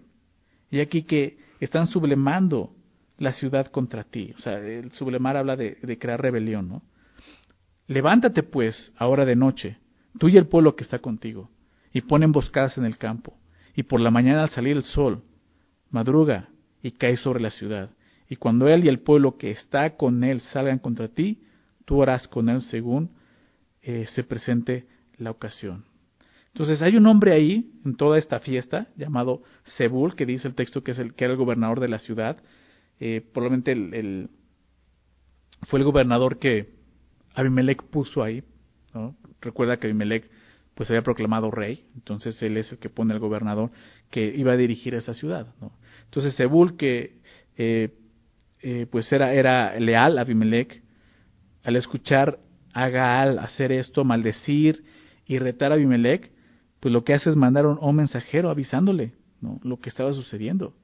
[0.71, 2.75] Y aquí que están sublemando
[3.19, 4.35] la ciudad contra ti.
[4.37, 6.83] O sea, el sublemar habla de, crear rebelión, ¿no?
[7.87, 9.79] Levántate pues, ahora de noche,
[10.19, 11.51] tú y el pueblo que está contigo,
[11.93, 13.39] y pon emboscadas en el campo,
[13.75, 15.23] y por la mañana al salir el sol,
[15.91, 16.49] madruga
[16.83, 17.91] y cae sobre la ciudad.
[18.29, 21.43] Y cuando él y el pueblo que está con él salgan contra ti,
[21.85, 23.11] tú harás con él según
[23.83, 24.87] eh, se presente
[25.19, 25.85] la ocasión.
[26.49, 29.43] Entonces hay un hombre ahí en toda esta fiesta llamado
[29.77, 32.43] Sebul, que dice el texto que es el que era el gobernador de la ciudad.
[33.01, 34.29] Eh, probablemente el,
[35.63, 36.75] fue el gobernador que
[37.35, 38.45] Abimelech puso ahí.
[39.41, 40.31] Recuerda que Abimelech
[40.75, 43.71] pues había proclamado rey, entonces él es el que pone el gobernador
[44.11, 45.49] que iba a dirigir esa ciudad.
[45.61, 45.73] ¿no?
[46.05, 47.19] Entonces Sebul que
[47.57, 47.91] eh,
[48.61, 50.83] eh, pues era, era leal a Abimelech,
[51.65, 52.39] al escuchar
[52.73, 54.85] a Gaal hacer esto, maldecir
[55.27, 56.31] y retar a Abimelech,
[56.81, 59.13] pues lo que hace es mandar un, mensajero avisándole
[59.63, 60.75] lo que estaba sucediendo.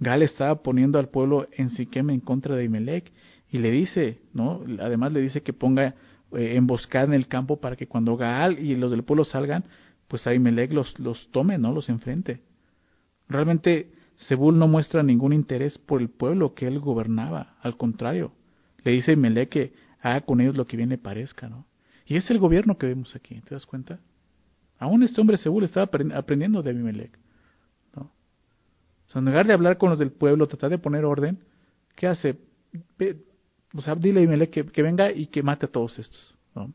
[0.00, 3.12] Gal estaba poniendo al pueblo en Siquem en contra de Imelec
[3.50, 4.62] Y le dice, ¿no?
[4.80, 5.94] Además le dice que ponga
[6.32, 9.64] eh, emboscada en el campo para que cuando Gaal y los del pueblo salgan,
[10.08, 11.72] pues Abimelech los, los tome, ¿no?
[11.72, 12.42] Los enfrente.
[13.28, 13.90] Realmente
[14.26, 18.32] Zebul no muestra ningún interés por el pueblo que él gobernaba, al contrario,
[18.84, 21.66] le dice Abimelech que haga con ellos lo que bien le parezca, ¿no?
[22.06, 24.00] Y es el gobierno que vemos aquí, ¿te das cuenta?
[24.78, 27.18] Aún este hombre Zebul estaba aprendiendo de Abimelech,
[27.94, 28.02] ¿no?
[28.02, 31.38] O sea, en lugar de hablar con los del pueblo, tratar de poner orden,
[31.94, 32.38] ¿qué hace?
[33.74, 36.34] O sea, dile a Abimelech que, venga y que mate a todos estos.
[36.54, 36.72] ¿no?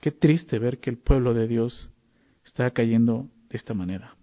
[0.00, 1.90] Qué triste ver que el pueblo de Dios
[2.44, 4.16] está cayendo de esta manera.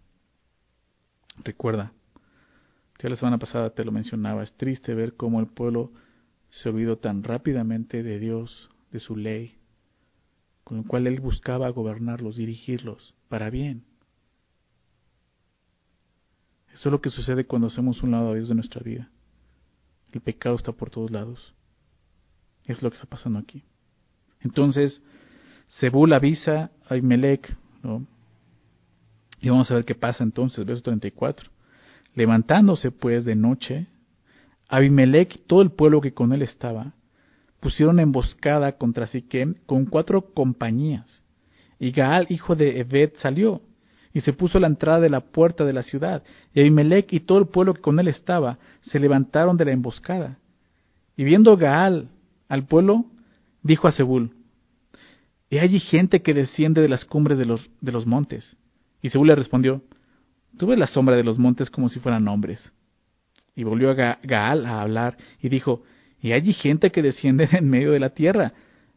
[1.43, 1.93] Recuerda,
[3.00, 5.91] ya la semana pasada te lo mencionaba, es triste ver cómo el pueblo
[6.50, 9.56] se olvidó tan rápidamente de Dios, de su ley,
[10.63, 13.84] con el cual él buscaba gobernarlos, dirigirlos, para bien.
[16.73, 19.12] Eso es lo que sucede cuando hacemos un lado a Dios de nuestra vida.
[20.12, 21.54] El pecado está por todos lados.
[22.65, 23.63] Es lo que está pasando aquí.
[24.41, 25.02] Entonces,
[25.80, 28.06] Zebul avisa a Abimelech, ¿no?
[29.39, 31.50] Y vamos a ver qué pasa entonces, verso 34.
[32.15, 33.88] Levantándose pues de noche,
[34.67, 36.93] Abimelech y todo el pueblo que con él estaba,
[37.60, 41.24] pusieron emboscada contra Siquem con cuatro compañías.
[41.80, 43.62] Y Gaal, hijo de Ebed, salió
[44.17, 46.23] y se puso a la entrada de la puerta de la ciudad.
[46.51, 50.39] Y Abimelech y todo el pueblo que con él estaba se levantaron de la emboscada.
[51.15, 52.10] Y viendo Gaal
[52.49, 53.06] al pueblo,
[53.62, 54.32] dijo a Zebul,
[55.51, 58.58] He allí gente que desciende de las cumbres de los, de los montes.
[59.03, 59.84] Y Zebul le respondió,
[60.58, 62.73] Tú ves la sombra de los montes como si fueran hombres.
[63.56, 65.84] Y volvió a Gaal a hablar y dijo,
[66.19, 68.53] Y allí gente que desciende en medio de la tierra,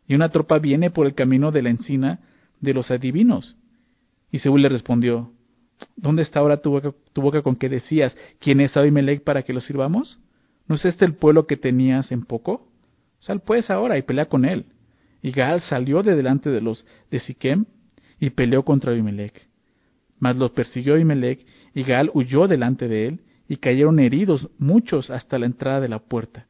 [0.09, 2.21] y una tropa viene por el camino de la encina
[2.59, 3.55] de los adivinos.
[4.31, 5.33] Y Seúl le respondió,
[5.97, 6.81] ¿Dónde está ahora tu
[7.15, 10.19] boca, con que decías, ¿quién es Abimelech para que lo sirvamos?
[10.67, 12.69] ¿No es este el pueblo que tenías en poco?
[13.19, 14.67] Sal pues ahora y pelea con él.
[15.23, 17.67] Y Gaal salió de delante de los de Siquem
[18.19, 19.49] y peleó contra Abimelech.
[20.19, 25.39] Mas los persiguió Abimelech y Gaal huyó delante de él y cayeron heridos muchos hasta
[25.39, 26.47] la entrada de la puerta.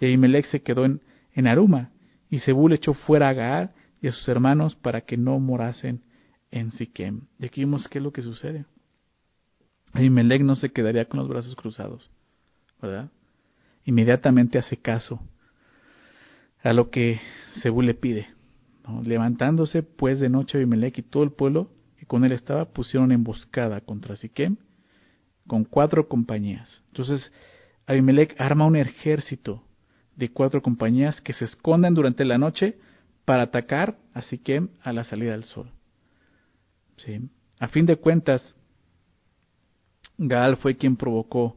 [0.00, 1.00] Y Abimelech se quedó en,
[1.34, 1.90] en Aruma
[2.28, 6.02] y Zebul echó fuera a Gaal y a sus hermanos para que no morasen
[6.50, 7.22] en Siquem.
[7.38, 8.64] Y aquí vemos qué es lo que sucede.
[9.92, 12.10] Abimelech no se quedaría con los brazos cruzados,
[12.80, 13.10] ¿verdad?
[13.84, 15.20] Inmediatamente hace caso
[16.62, 17.20] a lo que
[17.60, 18.28] Zebú le pide.
[19.04, 23.80] Levantándose pues de noche Abimelech y todo el pueblo que con él estaba pusieron emboscada
[23.80, 24.56] contra Siquem
[25.46, 26.82] con cuatro compañías.
[26.88, 27.32] Entonces
[27.86, 29.62] Abimelech arma un ejército
[30.16, 32.78] de cuatro compañías que se esconden durante la noche
[33.24, 35.70] para atacar a Siquem a la salida del sol.
[37.58, 38.54] A fin de cuentas,
[40.18, 41.56] Gaal fue quien provocó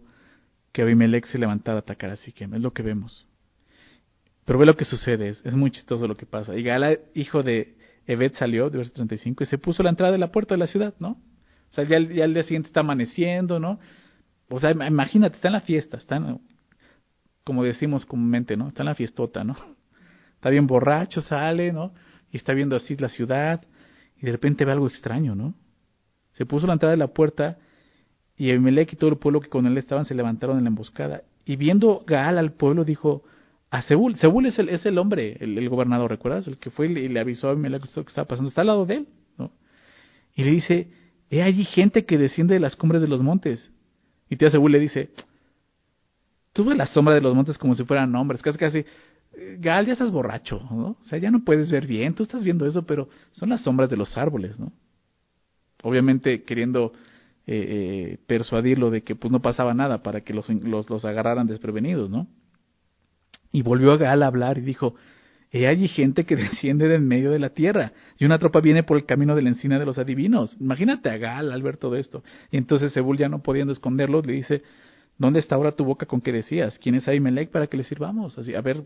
[0.71, 3.27] que Abimelech se levantara a atacar a Siquem, es lo que vemos.
[4.45, 6.55] Pero ve lo que sucede, es, muy chistoso lo que pasa.
[6.55, 7.75] Y Gaal, hijo de
[8.07, 10.59] Ebed, salió, de verso 35, y se puso a la entrada de la puerta de
[10.59, 11.11] la ciudad, ¿no?
[11.11, 13.79] O sea, ya, ya el día siguiente está amaneciendo, ¿no?
[14.49, 16.21] O sea, imagínate, está en la fiesta, está,
[17.43, 18.67] como decimos comúnmente, ¿no?
[18.67, 19.55] Está en la fiestota, ¿no?
[20.35, 21.93] Está bien borracho, sale, ¿no?
[22.31, 23.61] Y está viendo así la ciudad,
[24.23, 25.53] y de repente ve algo extraño, ¿no?
[26.31, 27.57] Se puso la entrada de la puerta
[28.37, 31.23] y Abimelech y todo el pueblo que con él estaban se levantaron en la emboscada.
[31.45, 33.23] Y viendo Gaal al pueblo dijo
[33.69, 36.47] a Seúl, Seúl es el, es el hombre, el, gobernador, ¿recuerdas?
[36.47, 38.85] El que fue y le avisó a Abimelech lo que estaba pasando, está al lado
[38.85, 39.07] de él,
[39.37, 39.51] ¿no?
[40.35, 40.87] Y le dice,
[41.29, 43.73] he allí gente que desciende de las cumbres de los montes.
[44.29, 45.09] Y tía Seúl le dice,
[46.53, 48.85] tú ves la sombra de los montes como si fueran hombres, casi casi,
[49.59, 50.97] Gal, ya estás borracho, ¿no?
[51.01, 53.89] O sea, ya no puedes ver bien, tú estás viendo eso, pero son las sombras
[53.89, 54.71] de los árboles, ¿no?
[55.81, 56.93] Obviamente queriendo
[57.45, 61.47] eh, eh, persuadirlo de que pues no pasaba nada para que los, los, los agarraran
[61.47, 62.27] desprevenidos, ¿no?
[63.51, 64.95] Y volvió a Gal a hablar y dijo,
[65.53, 68.83] He allí gente que desciende de en medio de la tierra, y una tropa viene
[68.83, 70.57] por el camino de la encina de los adivinos.
[70.59, 72.23] Imagínate a Gal al ver todo esto.
[72.51, 74.63] Y entonces Sebul, ya no pudiendo esconderlo, le dice,
[75.17, 76.79] ¿dónde está ahora tu boca con que decías?
[76.79, 78.37] ¿Quién es Ahimelech para que le sirvamos?
[78.39, 78.83] Así, a ver,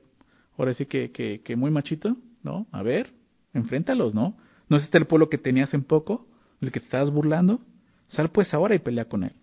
[0.58, 2.68] ahora sí que, que, que muy machito, ¿no?
[2.72, 3.14] A ver,
[3.54, 4.38] enfréntalos, ¿no?
[4.70, 6.28] ¿No es este el pueblo que tenías en poco,
[6.62, 7.62] el que te estabas burlando?
[8.08, 9.34] Sal pues ahora y pelea con él.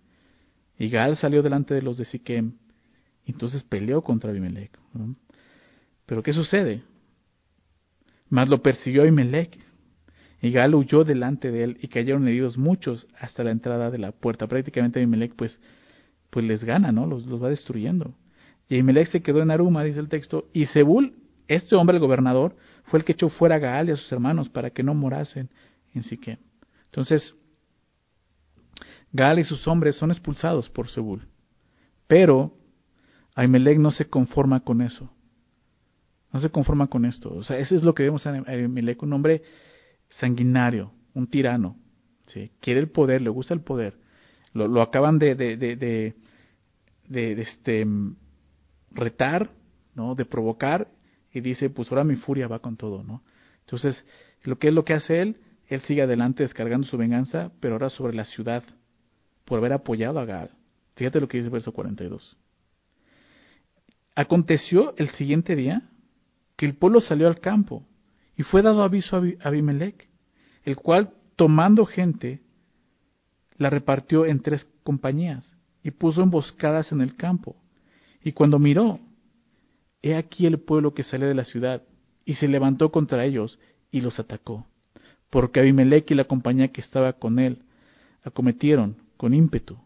[0.79, 2.55] Y Gal salió delante de los de Siquem,
[3.27, 4.77] entonces peleó contra Abimelech.
[6.07, 6.83] Pero ¿qué sucede?
[8.29, 9.59] Más lo persiguió Abimelech,
[10.43, 14.13] y Gal huyó delante de él, y cayeron heridos muchos hasta la entrada de la
[14.13, 14.47] puerta.
[14.47, 15.61] Prácticamente Abimelech pues,
[16.31, 17.07] pues les gana, ¿no?
[17.07, 18.15] Los, los va destruyendo.
[18.69, 21.15] Y Abimelech se quedó en Aruma, dice el texto, y Zebul,
[21.49, 24.49] este hombre, el gobernador, fue el que echó fuera a Gaal y a sus hermanos
[24.49, 25.51] para que no morasen
[25.95, 26.39] en Siquem.
[26.87, 27.35] Entonces,
[29.13, 31.29] Gaal y sus hombres son expulsados por Zebul.
[32.07, 32.57] Pero
[33.35, 35.11] Ahimelech no se conforma con eso.
[36.33, 37.33] No se conforma con esto.
[37.33, 39.43] O sea, eso es lo que vemos en Ahimelech, un hombre
[40.09, 41.77] sanguinario, un tirano.
[42.27, 42.51] ¿sí?
[42.61, 43.99] Quiere el poder, le gusta el poder.
[44.53, 46.15] Lo, lo acaban de, de, de,
[47.09, 47.87] de este,
[48.95, 49.51] retar,
[49.95, 50.15] ¿no?
[50.15, 50.89] De provocar
[51.33, 53.23] y dice, pues ahora mi furia va con todo, ¿no?
[53.61, 54.05] Entonces,
[54.43, 57.91] lo que es lo que hace él, él sigue adelante descargando su venganza, pero ahora
[57.91, 58.63] sobre la ciudad,
[59.45, 60.51] por haber apoyado a Gaal.
[60.97, 62.37] Fíjate lo que dice el verso 42.
[64.15, 65.83] Aconteció el siguiente día
[66.57, 67.87] que el pueblo salió al campo
[68.37, 70.09] y fue dado aviso a Abimelech,
[70.63, 72.43] el cual, tomando gente,
[73.57, 77.57] la repartió en tres compañías y puso emboscadas en el campo.
[78.25, 79.01] Y cuando miró,
[80.03, 81.83] he aquí el pueblo que sale de la ciudad,
[82.25, 83.59] y se levantó contra ellos
[83.93, 84.67] y los atacó,
[85.29, 87.59] porque Abimelech y la compañía que estaba con él
[88.23, 89.77] acometieron con ímpetu,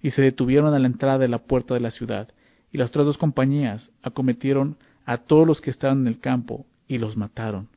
[0.00, 2.30] y se detuvieron a la entrada de la puerta de la ciudad,
[2.72, 6.96] y las otras dos compañías acometieron a todos los que estaban en el campo y
[6.96, 7.68] los mataron.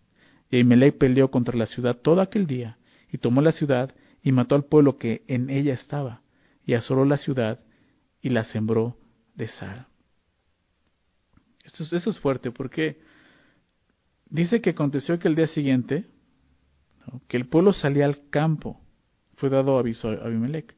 [0.49, 2.77] Y Ahimelech peleó contra la ciudad todo aquel día,
[3.11, 6.21] y tomó la ciudad y mató al pueblo que en ella estaba,
[6.65, 7.59] y asoló la ciudad
[8.21, 8.95] y la sembró
[11.79, 13.01] de eso es fuerte porque
[14.29, 16.05] dice que aconteció que el día siguiente,
[17.27, 18.79] que el pueblo salía al campo,
[19.35, 20.75] fue dado aviso a Abimelech.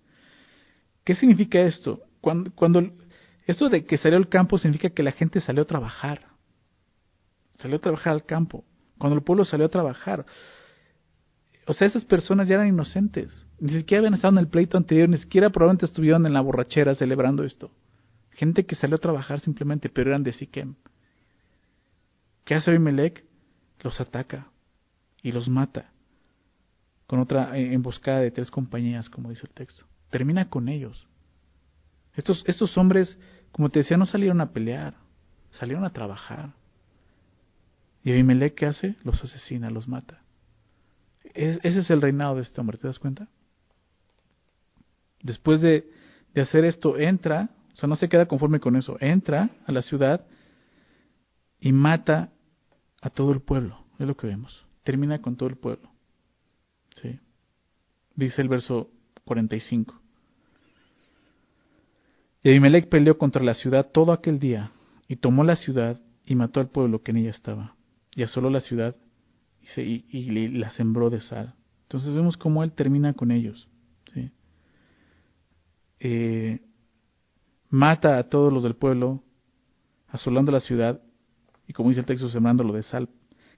[1.04, 2.02] ¿Qué significa esto?
[2.22, 2.92] Cuando, cuando
[3.48, 6.28] esto de que salió al campo significa que la gente salió a trabajar.
[7.58, 8.64] Salió a trabajar al campo.
[8.98, 10.26] Cuando el pueblo salió a trabajar.
[11.66, 13.48] O sea, esas personas ya eran inocentes.
[13.60, 16.94] Ni siquiera habían estado en el pleito anterior, ni siquiera probablemente estuvieron en la borrachera
[16.94, 17.72] celebrando esto.
[18.34, 20.76] Gente que salió a trabajar simplemente, pero eran de Siquem.
[22.46, 23.24] ¿Qué hace Abimelech?
[23.82, 24.48] Los ataca
[25.22, 25.92] y los mata.
[27.08, 29.86] Con otra emboscada de tres compañías, como dice el texto.
[30.10, 31.08] Termina con ellos.
[32.16, 33.18] Estos, estos hombres,
[33.52, 34.96] como te decía, no salieron a pelear,
[35.50, 36.54] salieron a trabajar.
[38.04, 38.96] Y Abimelech, ¿qué hace?
[39.04, 40.22] Los asesina, los mata.
[41.34, 43.28] ese es el reinado de este hombre, ¿te das cuenta?
[45.22, 45.90] Después de,
[46.34, 47.50] de hacer esto, entra,
[47.82, 50.26] sea, no se queda conforme con eso, entra a la ciudad
[51.60, 52.32] y mata
[53.02, 54.66] a todo el pueblo, es lo que vemos.
[54.84, 55.90] Termina con todo el pueblo.
[57.02, 57.20] ¿Sí?
[58.16, 58.90] Dice el verso
[59.26, 60.00] 45.
[62.44, 64.72] Y Abimelech peleó contra la ciudad todo aquel día,
[65.08, 67.76] y tomó la ciudad y mató al pueblo que en ella estaba,
[68.16, 68.96] y asoló la ciudad
[69.62, 71.56] y, se, la sembró de sal.
[71.84, 73.68] Entonces vemos cómo él termina con ellos.
[74.14, 74.32] ¿sí?
[76.00, 76.62] Eh,
[77.72, 79.24] mata a todos los del pueblo,
[80.10, 81.02] asolando la ciudad,
[81.68, 83.10] y como dice el texto, sembrándolo de sal.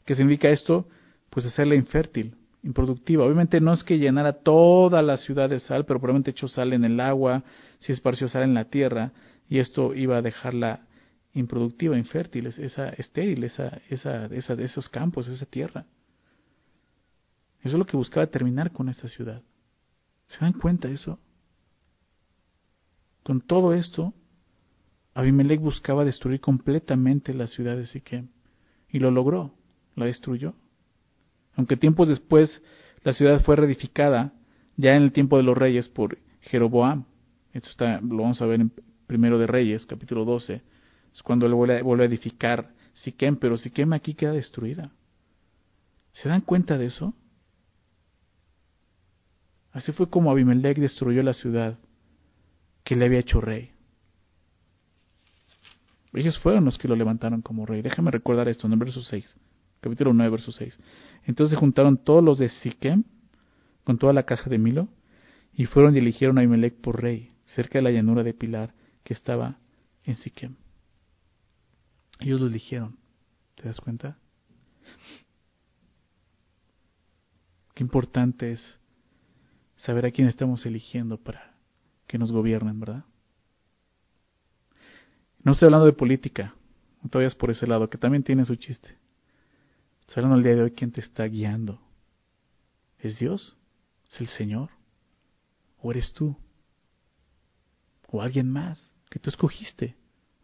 [0.05, 0.87] ¿Qué significa esto?
[1.31, 3.25] Pues hacerla infértil, improductiva.
[3.25, 6.85] Obviamente no es que llenara toda la ciudad de sal, pero probablemente echó sal en
[6.85, 7.43] el agua,
[7.79, 9.11] si esparció sal en la tierra,
[9.49, 10.81] y esto iba a dejarla
[11.33, 15.85] improductiva, infértil, esa estéril, esa, esa, esa, esos campos, esa tierra.
[17.61, 19.41] Eso es lo que buscaba terminar con esa ciudad.
[20.27, 21.17] ¿Se dan cuenta de eso?
[23.23, 24.13] Con todo esto,
[25.13, 28.27] Abimelech buscaba destruir completamente la ciudad de Siquem
[28.89, 29.53] y lo logró,
[29.95, 30.53] la destruyó.
[31.55, 32.61] Aunque tiempos después
[33.03, 34.33] la ciudad fue reedificada,
[34.75, 37.05] ya en el tiempo de los reyes por Jeroboam.
[37.53, 38.71] Esto está, lo vamos a ver en
[39.07, 40.61] Primero de Reyes, capítulo 12.
[41.13, 44.91] Es cuando él vuelve, vuelve a edificar Siquem, pero Siquem aquí queda destruida.
[46.11, 47.13] ¿Se dan cuenta de eso?
[49.71, 51.77] Así fue como Abimelech destruyó la ciudad
[52.83, 53.71] que le había hecho rey.
[56.13, 57.81] Ellos fueron los que lo levantaron como rey.
[57.81, 59.37] Déjame recordar esto en el verso 6
[59.83, 60.79] capítulo 9, verso 6.
[61.25, 63.03] Entonces juntaron todos los de Siquem
[63.83, 64.87] con toda la casa de Milo
[65.53, 69.13] y fueron y eligieron a Abimelech por rey, cerca de la llanura de Pilar que
[69.13, 69.59] estaba
[70.05, 70.55] en Siquem.
[72.19, 72.97] Ellos lo eligieron.
[73.55, 74.17] ¿Te das cuenta?
[77.75, 78.79] Qué importante es
[79.77, 81.52] saber a quién estamos eligiendo para
[82.13, 83.05] que nos gobiernen, ¿verdad?
[85.41, 86.53] No estoy hablando de política,
[87.01, 88.99] no te vayas por ese lado, que también tiene su chiste.
[90.01, 91.81] Estoy hablando el día de hoy quién te está guiando.
[92.99, 93.57] ¿Es Dios?
[94.11, 94.69] ¿Es el Señor?
[95.81, 96.37] ¿O eres tú?
[98.11, 99.95] ¿O alguien más que tú escogiste?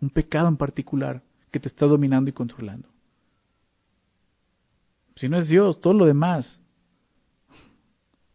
[0.01, 2.89] Un pecado en particular que te está dominando y controlando.
[5.17, 6.59] Si no es Dios, todo lo demás,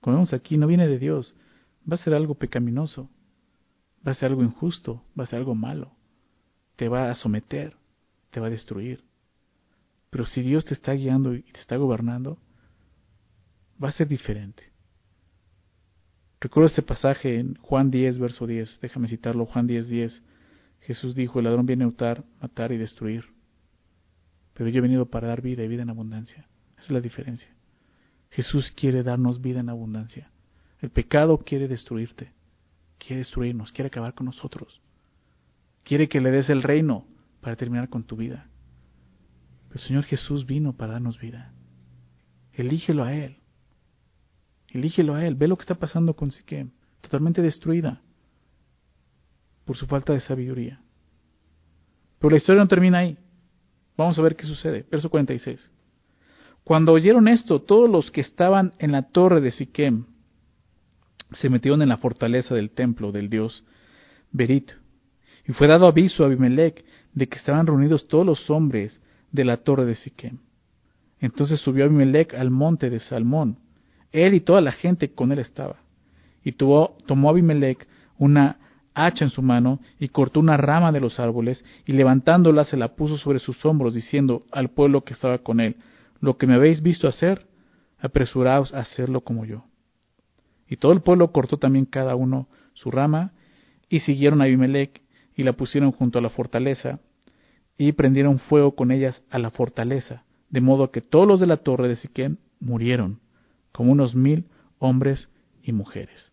[0.01, 1.35] como vemos aquí, no viene de Dios.
[1.91, 3.11] Va a ser algo pecaminoso,
[4.07, 5.93] va a ser algo injusto, va a ser algo malo.
[6.77, 7.77] Te va a someter,
[8.31, 9.05] te va a destruir.
[10.11, 12.39] Pero si Dios te está guiando y te está gobernando,
[13.83, 14.75] va a ser diferente.
[16.41, 18.81] Recuerdo este pasaje en Juan 10, verso 10.
[18.83, 20.23] Déjame citarlo, Juan 10, 10.
[20.83, 23.25] Jesús dijo, el ladrón viene a hurtar, matar y destruir.
[24.53, 26.47] Pero yo he venido para dar vida y vida en abundancia.
[26.75, 27.49] Esa es la diferencia.
[28.31, 30.31] Jesús quiere darnos vida en abundancia.
[30.81, 32.33] El pecado quiere destruirte,
[32.99, 34.81] quiere destruirnos, quiere acabar con nosotros.
[35.83, 37.07] Quiere que le des el reino
[37.41, 38.47] para terminar con tu vida.
[39.69, 41.53] Pero el Señor Jesús vino para darnos vida.
[42.53, 43.39] Elígelo a Él.
[44.69, 45.35] Elígelo a Él.
[45.35, 46.71] Ve lo que está pasando con Siquem.
[47.01, 48.01] Totalmente destruida
[49.65, 50.81] por su falta de sabiduría.
[52.19, 53.19] Pero la historia no termina ahí.
[53.97, 54.87] Vamos a ver qué sucede.
[54.91, 55.71] Verso 46.
[56.65, 60.07] Cuando oyeron esto, todos los que estaban en la torre de Siquem
[61.35, 63.65] se metieron en la fortaleza del templo del dios
[64.33, 64.73] Berit.
[65.47, 69.59] Y fue dado aviso a Abimelech de que estaban reunidos todos los hombres de la
[69.59, 70.39] torre de Siquem.
[71.21, 73.59] Entonces subió Abimelech al monte de Salmón.
[74.13, 75.77] Él y toda la gente con él estaba.
[76.43, 77.87] Y tuvo, tomó Abimelech
[78.19, 78.59] una
[78.95, 82.95] hacha en su mano y cortó una rama de los árboles y levantándola se la
[82.95, 85.77] puso sobre sus hombros diciendo al pueblo que estaba con él,
[86.21, 87.47] lo que me habéis visto hacer,
[87.99, 89.65] apresuraos a hacerlo como yo.
[90.69, 93.33] Y todo el pueblo cortó también cada uno su rama
[93.89, 95.03] y siguieron a Abimelech
[95.37, 97.01] y la pusieron junto a la fortaleza
[97.77, 101.59] y prendieron fuego con ellas a la fortaleza, de modo que todos los de la
[101.59, 103.21] torre de Siquén murieron,
[103.73, 104.47] como unos mil
[104.79, 105.29] hombres
[105.63, 106.33] y mujeres.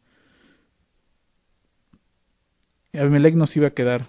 [2.94, 4.08] Abimelech no se iba a quedar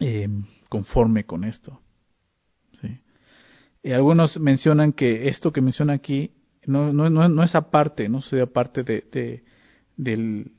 [0.00, 0.28] eh,
[0.68, 1.80] conforme con esto.
[3.82, 6.32] Y algunos mencionan que esto que menciona aquí
[6.68, 9.42] no, no, no, es aparte, no sería parte de, de,
[9.96, 10.52] del,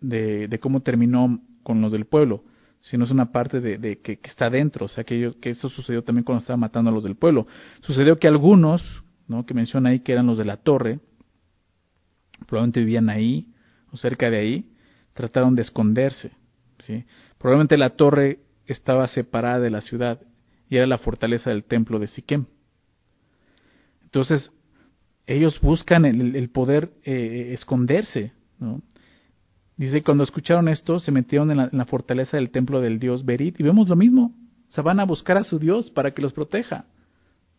[0.00, 2.44] de, cómo terminó con los del pueblo,
[2.78, 6.24] sino es una parte de, que, está dentro, o sea, que, que eso sucedió también
[6.24, 7.48] cuando estaba matando a los del pueblo.
[7.80, 9.44] Sucedió que algunos, ¿no?
[9.44, 11.00] que menciona ahí que eran los de la torre,
[12.46, 13.48] probablemente vivían ahí
[13.90, 14.70] o cerca de ahí,
[15.12, 16.30] trataron de esconderse.
[16.78, 17.04] ¿sí?
[17.38, 20.20] Probablemente la torre estaba separada de la ciudad
[20.68, 22.46] y era la fortaleza del templo de Siquem.
[24.04, 24.52] Entonces,
[25.26, 28.32] ellos buscan el, poder eh, esconderse.
[28.58, 28.82] ¿no?
[29.76, 33.62] Dice, cuando escucharon esto, se metieron en la, fortaleza del templo del dios Berit y
[33.62, 34.32] vemos lo mismo.
[34.68, 36.84] O sea, van a buscar a su dios para que los proteja.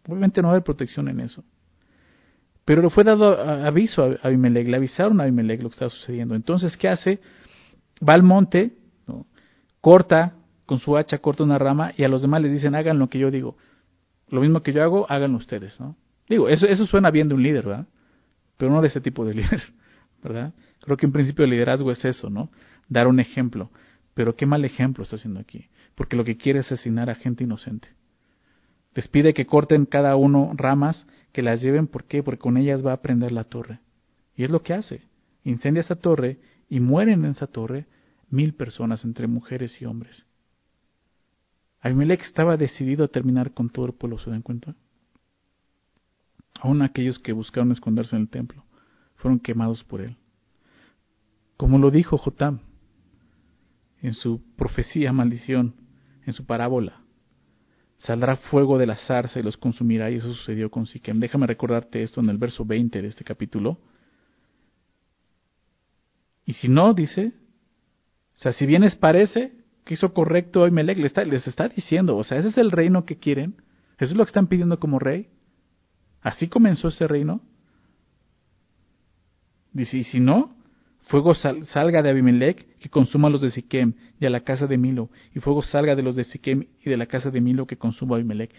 [0.07, 1.43] Obviamente no hay protección en eso.
[2.63, 6.35] Pero le fue dado aviso a Abimelech, le avisaron a Abimelech lo que estaba sucediendo.
[6.35, 7.19] Entonces, ¿qué hace?
[8.07, 8.73] Va al monte,
[9.81, 10.33] corta
[10.65, 13.19] con su hacha, corta una rama y a los demás les dicen, hagan lo que
[13.19, 13.55] yo digo.
[14.29, 15.79] Lo mismo que yo hago, háganlo ustedes.
[15.79, 15.95] ¿no?
[16.27, 17.87] Digo, eso, eso suena bien de un líder, ¿verdad?
[18.57, 19.61] Pero no de ese tipo de líder,
[20.23, 20.53] ¿verdad?
[20.81, 22.49] Creo que en principio el liderazgo es eso, ¿no?
[22.87, 23.69] Dar un ejemplo.
[24.13, 25.67] Pero qué mal ejemplo está haciendo aquí.
[25.95, 27.89] Porque lo que quiere es asesinar a gente inocente.
[28.93, 32.23] Les pide que corten cada uno ramas, que las lleven, ¿por qué?
[32.23, 33.79] Porque con ellas va a prender la torre.
[34.35, 35.01] Y es lo que hace.
[35.43, 37.87] Incendia esa torre y mueren en esa torre
[38.29, 40.25] mil personas entre mujeres y hombres.
[41.81, 44.75] Abimelech estaba decidido a terminar con todo el pueblo, ¿se dan cuenta?
[46.61, 48.63] Aún aquellos que buscaron esconderse en el templo
[49.15, 50.17] fueron quemados por él.
[51.57, 52.59] Como lo dijo Jotam
[54.01, 55.75] en su profecía maldición,
[56.25, 57.01] en su parábola.
[57.97, 61.19] Saldrá fuego de la zarza y los consumirá, y eso sucedió con Siquem.
[61.19, 63.79] Déjame recordarte esto en el verso 20 de este capítulo.
[66.45, 67.33] Y si no, dice,
[68.35, 69.53] o sea, si bien les parece
[69.85, 73.05] que hizo correcto Abimelech, les está, les está diciendo, o sea, ese es el reino
[73.05, 73.55] que quieren,
[73.97, 75.29] eso es lo que están pidiendo como rey.
[76.25, 77.39] Así comenzó ese reino.
[79.71, 80.55] Dice, y si no,
[81.01, 84.75] fuego salga de Abimelech que consuma a los de Siquem y a la casa de
[84.75, 87.77] Milo, y fuego salga de los de Siquem y de la casa de Milo que
[87.77, 88.51] consuma a Abimelech.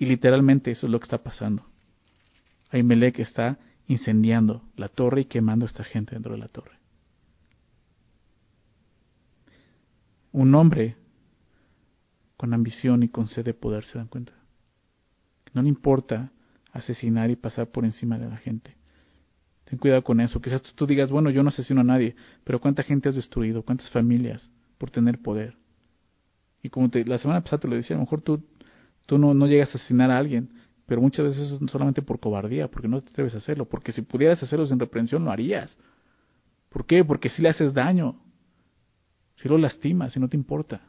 [0.00, 1.64] Y literalmente eso es lo que está pasando.
[2.72, 3.56] Abimelech está
[3.86, 6.76] incendiando la torre y quemando a esta gente dentro de la torre.
[10.32, 10.96] Un hombre
[12.36, 14.32] con ambición y con sed de poder, ¿se dan cuenta?
[15.54, 16.32] No le importa
[16.72, 18.76] asesinar y pasar por encima de la gente.
[19.64, 20.40] Ten cuidado con eso.
[20.40, 23.62] Quizás tú, digas, bueno, yo no asesino a nadie, pero ¿cuánta gente has destruido?
[23.62, 25.56] ¿Cuántas familias por tener poder?
[26.62, 28.44] Y como te, la semana pasada te lo decía, a lo mejor tú,
[29.06, 30.50] tú no, no llegas a asesinar a alguien,
[30.86, 34.02] pero muchas veces es solamente por cobardía, porque no te atreves a hacerlo, porque si
[34.02, 35.78] pudieras hacerlo sin reprensión lo harías.
[36.68, 37.04] ¿Por qué?
[37.04, 38.20] Porque si le haces daño,
[39.36, 40.82] si lo lastimas, si no te importa.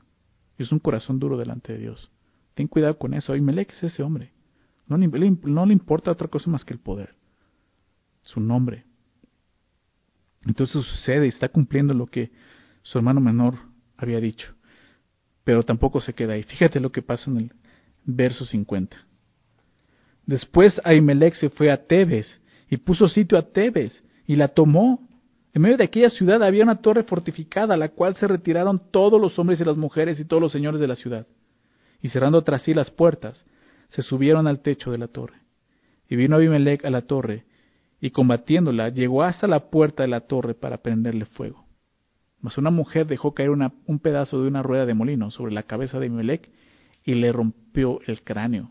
[0.57, 2.11] Es un corazón duro delante de Dios.
[2.53, 3.31] Ten cuidado con eso.
[3.31, 4.32] Abimelech es ese hombre.
[4.87, 7.15] No le, importa otra cosa más que el poder.
[8.21, 8.85] Su nombre.
[10.45, 12.31] Entonces sucede y está cumpliendo lo que
[12.81, 13.55] su hermano menor
[13.97, 14.53] había dicho.
[15.43, 16.43] Pero tampoco se queda ahí.
[16.43, 17.51] Fíjate lo que pasa en el
[18.05, 18.97] verso 50.
[20.25, 25.07] Después Ahimelech se fue a Tebes y puso sitio a Tebes y la tomó
[25.53, 29.21] En medio de aquella ciudad había una torre fortificada, a la cual se retiraron todos
[29.21, 31.27] los hombres y las mujeres y todos los señores de la ciudad.
[32.01, 33.45] Y cerrando tras sí las puertas,
[33.89, 35.35] se subieron al techo de la torre.
[36.09, 37.45] Y vino Abimelech a la torre,
[37.99, 41.65] y combatiéndola, llegó hasta la puerta de la torre para prenderle fuego.
[42.41, 45.97] Mas una mujer dejó caer un pedazo de una rueda de molino sobre la cabeza
[45.99, 46.49] de Abimelech
[47.05, 48.69] y le rompió el cráneo.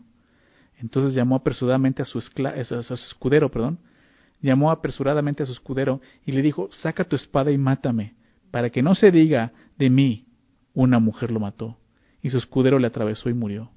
[0.77, 3.79] Entonces llamó apresuradamente a su, a su escudero, perdón,
[4.41, 8.13] llamó apresuradamente a su escudero y le dijo, saca tu espada y mátame,
[8.51, 10.27] para que no se diga de mí,
[10.73, 11.77] una mujer lo mató.
[12.21, 13.71] Y su escudero le atravesó y murió.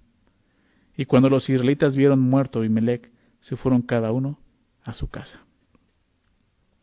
[0.97, 4.39] Y cuando los israelitas vieron muerto Abimelech, se fueron cada uno
[4.83, 5.41] a su casa.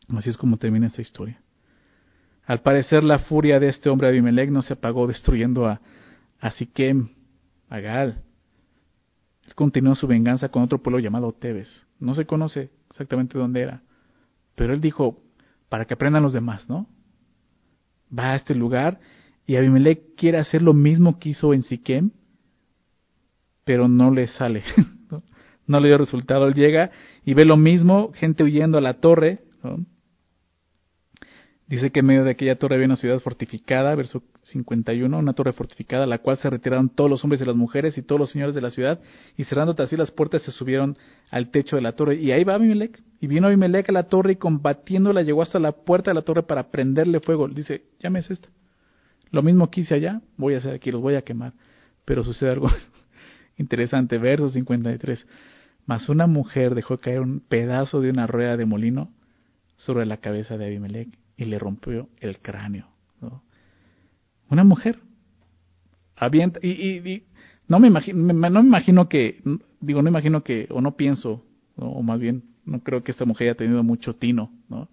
[0.08, 1.40] Así es como termina esta historia.
[2.46, 5.80] Al parecer la furia de este hombre Abimelech no se apagó destruyendo a,
[6.40, 7.08] a Siquem,
[7.68, 8.22] a Gal.
[9.46, 11.84] Él continuó su venganza con otro pueblo llamado Tebes.
[11.98, 13.82] No se conoce exactamente dónde era.
[14.54, 15.22] Pero él dijo,
[15.68, 16.86] para que aprendan los demás, ¿no?
[18.16, 19.00] Va a este lugar
[19.46, 22.10] y Abimelech quiere hacer lo mismo que hizo en Siquem,
[23.64, 24.62] pero no le sale.
[25.66, 25.80] ¿no?
[25.80, 26.46] le dio resultado.
[26.46, 26.90] Él llega
[27.24, 29.40] y ve lo mismo, gente huyendo a la torre.
[31.66, 35.54] Dice que en medio de aquella torre había una ciudad fortificada, verso 51, una torre
[35.54, 38.30] fortificada, a la cual se retiraron todos los hombres y las mujeres y todos los
[38.30, 39.00] señores de la ciudad,
[39.38, 40.98] y cerrando así las puertas se subieron
[41.30, 42.16] al techo de la torre.
[42.16, 43.02] Y ahí va Abimelech.
[43.18, 46.42] Y vino Abimelech a la torre y combatiéndola llegó hasta la puerta de la torre
[46.42, 47.48] para prenderle fuego.
[47.48, 48.50] Dice, es esta.
[49.30, 51.54] Lo mismo que hice allá, voy a hacer aquí, los voy a quemar.
[52.04, 52.68] Pero sucede algo
[53.56, 55.26] interesante, verso 53.
[55.86, 59.10] Mas una mujer dejó caer un pedazo de una rueda de molino
[59.76, 62.88] sobre la cabeza de Abimelech y le rompió el cráneo.
[64.48, 65.00] Una mujer.
[66.16, 67.26] Avienta, y, y,
[67.66, 69.42] no me imagino, no me imagino que,
[69.80, 71.44] digo, no imagino que, o no pienso,
[71.76, 74.88] o más bien, no creo que esta mujer haya tenido mucho tino, ¿no?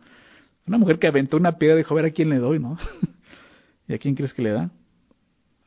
[0.66, 2.78] Una mujer que aventó una piedra y dijo, a ver a quién le doy, ¿no?
[3.88, 4.72] ¿Y a quién crees que le da?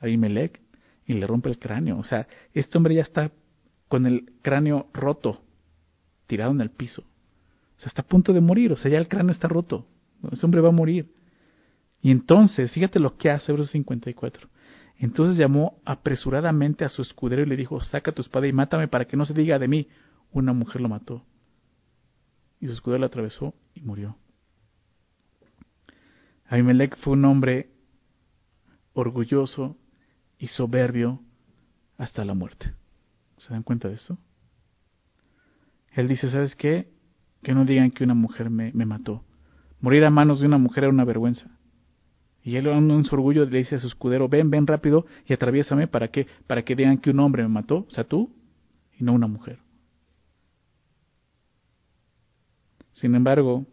[0.00, 0.60] A Abimelech.
[1.06, 1.98] Y le rompe el cráneo.
[1.98, 3.30] O sea, este hombre ya está
[3.88, 5.42] con el cráneo roto,
[6.26, 7.02] tirado en el piso.
[7.02, 8.72] O sea, está a punto de morir.
[8.72, 9.86] O sea, ya el cráneo está roto.
[10.32, 11.12] Ese hombre va a morir.
[12.00, 14.48] Y entonces, fíjate lo que hace, verso 54.
[14.98, 19.06] Entonces llamó apresuradamente a su escudero y le dijo, saca tu espada y mátame para
[19.06, 19.88] que no se diga de mí,
[20.32, 21.24] una mujer lo mató.
[22.60, 24.16] Y su escudero lo atravesó y murió.
[26.46, 27.70] Abimelech fue un hombre
[28.92, 29.76] orgulloso
[30.44, 31.22] y soberbio
[31.96, 32.74] hasta la muerte.
[33.38, 34.18] ¿Se dan cuenta de esto?
[35.92, 36.92] Él dice, ¿sabes qué?
[37.42, 39.24] Que no digan que una mujer me, mató.
[39.80, 41.46] Morir a manos de una mujer era una vergüenza.
[42.42, 45.86] Y él en su orgullo le dice a su escudero, ven, ven rápido y atraviésame
[45.88, 48.30] para que, para que digan que un hombre me mató, o sea, tú,
[48.98, 49.60] y no una mujer.
[52.90, 53.64] Sin embargo,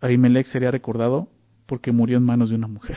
[0.00, 1.28] Abimelech sería recordado
[1.66, 2.96] porque murió en manos de una mujer.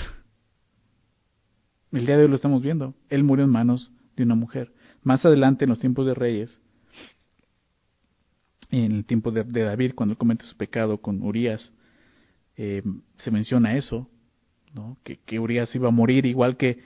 [1.94, 2.96] El día de hoy lo estamos viendo.
[3.10, 4.72] Él murió en manos de una mujer.
[5.04, 6.60] Más adelante, en los tiempos de reyes,
[8.72, 11.72] en el tiempo de, David, cuando comete su pecado con Urias,
[12.58, 12.82] eh,
[13.18, 14.10] se menciona eso,
[14.74, 14.98] ¿no?
[15.04, 16.80] que, que Urias iba a morir igual que,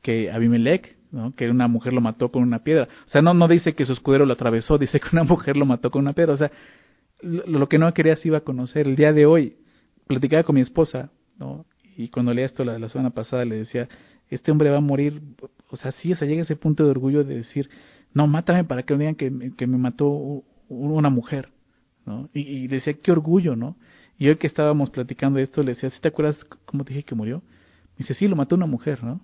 [0.00, 1.34] que Abimelech, ¿no?
[1.34, 2.86] que una mujer lo mató con una piedra.
[3.06, 5.66] O sea, no, no dice que su escudero lo atravesó, dice que una mujer lo
[5.66, 6.34] mató con una piedra.
[6.34, 6.52] O sea,
[7.20, 8.86] lo, que no quería se iba a conocer.
[8.86, 9.56] El día de hoy,
[10.06, 11.66] platicaba con mi esposa, ¿no?
[11.96, 13.88] y cuando leía esto la, la semana pasada le decía,
[14.34, 15.20] este hombre va a morir,
[15.70, 17.68] o sea, sí, o sea, llega ese punto de orgullo de decir,
[18.14, 21.50] no, mátame para que no digan que, que me mató una mujer,
[22.06, 22.28] ¿no?
[22.32, 23.76] Y, y decía, qué orgullo, ¿no?
[24.18, 27.04] Y hoy que estábamos platicando de esto, le decía, ¿sí te acuerdas cómo te dije
[27.04, 27.38] que murió?
[27.92, 29.20] Me dice, sí, lo mató una mujer, ¿no?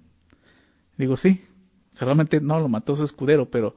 [0.96, 1.40] Digo, sí,
[1.98, 3.76] realmente no lo mató su escudero, pero,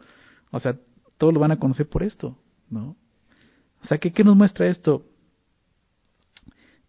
[0.52, 0.78] o sea,
[1.18, 2.38] todos lo van a conocer por esto,
[2.70, 2.96] ¿no?
[3.84, 5.06] O sea, ¿qué, qué nos muestra esto?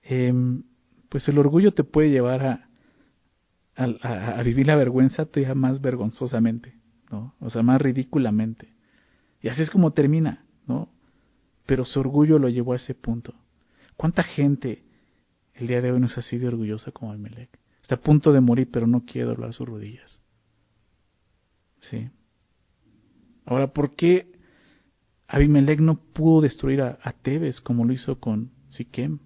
[0.02, 0.32] Eh,
[1.08, 2.68] pues el orgullo te puede llevar a,
[3.76, 3.84] a,
[4.38, 6.74] a, vivir la vergüenza todavía más vergonzosamente,
[7.10, 7.34] ¿no?
[7.40, 8.72] O sea, más ridículamente.
[9.40, 10.88] Y así es como termina, ¿no?
[11.66, 13.34] Pero su orgullo lo llevó a ese punto.
[13.96, 14.82] ¿Cuánta gente
[15.54, 17.50] el día de hoy no es así de orgullosa como Abimelech?
[17.80, 20.20] Está a punto de morir, pero no quiere doblar sus rodillas.
[21.80, 22.10] ¿Sí?
[23.44, 24.32] Ahora, ¿por qué
[25.26, 29.18] Abimelech no pudo destruir a, a Tebes como lo hizo con Siquem?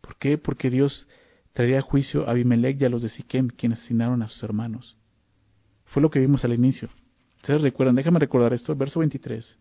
[0.00, 0.38] ¿Por qué?
[0.38, 1.08] Porque Dios
[1.56, 4.94] traería juicio a Abimelech y a los de Siquem, quienes asesinaron a sus hermanos.
[5.86, 6.90] Fue lo que vimos al inicio.
[7.36, 7.96] ¿Ustedes recuerdan?
[7.96, 9.58] Déjame recordar esto, verso 23.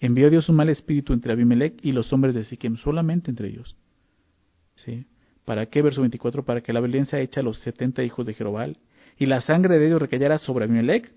[0.00, 3.76] Envió Dios un mal espíritu entre Abimelech y los hombres de Siquem, solamente entre ellos.
[4.74, 5.06] ¿Sí?
[5.44, 5.82] ¿Para qué?
[5.82, 8.78] Verso 24, para que la violencia hecha a los setenta hijos de Jerobal
[9.16, 11.12] y la sangre de ellos recayera sobre Abimelech,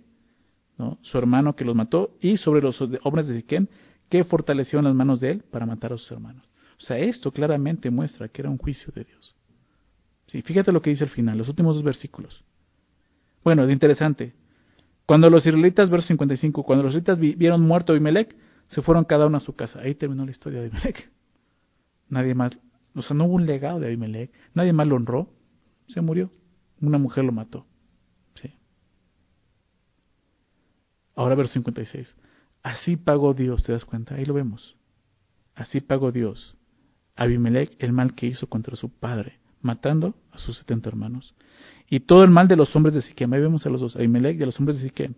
[0.77, 0.99] ¿no?
[1.01, 3.65] su hermano que los mató, y sobre los hombres de Siquem
[4.09, 6.47] que fortalecieron las manos de él para matar a sus hermanos.
[6.77, 9.35] O sea, esto claramente muestra que era un juicio de Dios.
[10.27, 12.43] Sí, fíjate lo que dice al final, los últimos dos versículos.
[13.43, 14.33] Bueno, es interesante.
[15.05, 18.35] Cuando los israelitas, verso 55, cuando los israelitas vieron muerto a Abimelech,
[18.67, 19.79] se fueron cada uno a su casa.
[19.81, 21.11] Ahí terminó la historia de Abimelech.
[22.09, 22.57] Nadie más,
[22.95, 25.29] o sea, no hubo un legado de Abimelech, nadie más lo honró,
[25.87, 26.31] se murió.
[26.81, 27.65] Una mujer lo mató.
[28.35, 28.53] Sí.
[31.15, 32.15] Ahora verso 56.
[32.61, 34.15] Así pagó Dios, ¿te das cuenta?
[34.15, 34.75] Ahí lo vemos.
[35.55, 36.57] Así pagó Dios
[37.15, 41.33] a Abimelech el mal que hizo contra su padre, matando a sus setenta hermanos.
[41.89, 44.39] Y todo el mal de los hombres de Siquem, ahí vemos a los dos, Abimelech
[44.39, 45.15] y a los hombres de Siquem.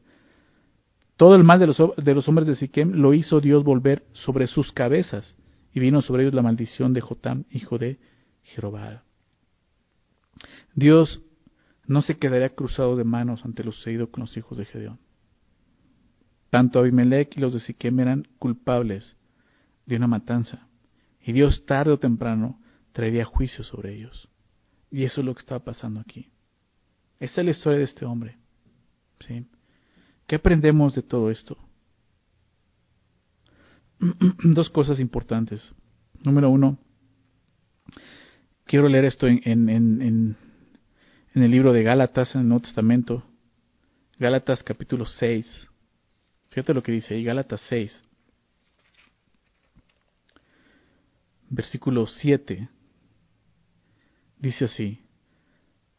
[1.17, 4.47] Todo el mal de los, de los hombres de Siquem lo hizo Dios volver sobre
[4.47, 5.37] sus cabezas,
[5.73, 7.99] y vino sobre ellos la maldición de Jotam, hijo de
[8.43, 9.03] Jerobal.
[10.73, 11.21] Dios
[11.85, 14.99] no se quedaría cruzado de manos ante lo sucedido con los hijos de Gedeón.
[16.49, 19.17] Tanto Abimelech y los de Siquem eran culpables
[19.85, 20.67] de una matanza,
[21.21, 22.59] y Dios tarde o temprano
[22.93, 24.29] traería juicio sobre ellos.
[24.95, 26.31] Y eso es lo que estaba pasando aquí.
[27.19, 28.37] Esta es la historia de este hombre.
[29.27, 29.45] ¿sí?
[30.25, 31.57] ¿Qué aprendemos de todo esto?
[34.41, 35.73] Dos cosas importantes.
[36.23, 36.77] Número uno,
[38.63, 40.37] quiero leer esto en, en
[41.33, 43.25] el libro de Gálatas, en el Nuevo Testamento.
[44.17, 45.67] Gálatas capítulo 6.
[46.51, 48.01] Fíjate lo que dice ahí, Gálatas 6.
[51.49, 52.69] Versículo 7.
[54.37, 55.01] Dice así,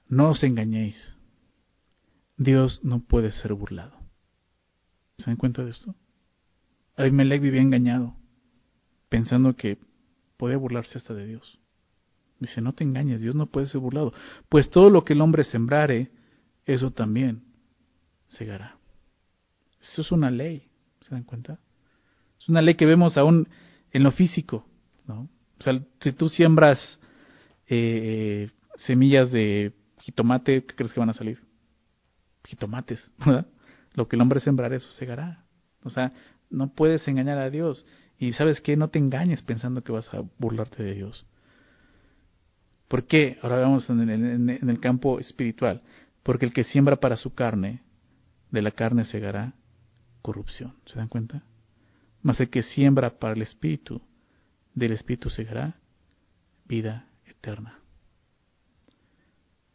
[0.08, 1.14] no os engañéis,
[2.36, 3.96] Dios no puede ser burlado.
[5.18, 5.94] ¿Se dan cuenta de esto?
[6.96, 8.14] Abimelech vivía engañado,
[9.08, 9.78] pensando que
[10.36, 11.58] podía burlarse hasta de Dios.
[12.38, 14.12] Dice, no te engañes, Dios no puede ser burlado.
[14.48, 16.10] Pues todo lo que el hombre sembrare,
[16.66, 17.44] eso también
[18.26, 18.76] segará.
[19.80, 20.68] Eso es una ley,
[21.00, 21.58] ¿se dan cuenta?
[22.38, 23.48] Es una ley que vemos aún
[23.92, 24.66] en lo físico,
[25.06, 25.28] ¿no?
[25.58, 27.00] O sea, si tú siembras
[27.68, 31.40] eh, semillas de jitomate, ¿qué crees que van a salir?
[32.44, 33.46] Jitomates, ¿verdad?
[33.94, 35.44] Lo que el hombre sembrar, eso segará.
[35.82, 36.12] O sea,
[36.50, 37.86] no puedes engañar a Dios.
[38.18, 41.26] Y sabes qué, no te engañes pensando que vas a burlarte de Dios.
[42.88, 43.38] ¿Por qué?
[43.42, 45.82] Ahora vamos en el, en el campo espiritual.
[46.22, 47.82] Porque el que siembra para su carne,
[48.50, 49.54] de la carne segará
[50.22, 50.74] corrupción.
[50.86, 51.42] ¿Se dan cuenta?
[52.22, 54.02] Mas el que siembra para el espíritu,
[54.74, 55.78] del espíritu segará
[56.66, 57.06] vida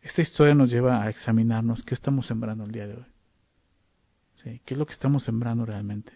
[0.01, 3.05] Esta historia nos lleva a examinarnos qué estamos sembrando el día de hoy.
[4.65, 6.11] ¿Qué es lo que estamos sembrando realmente?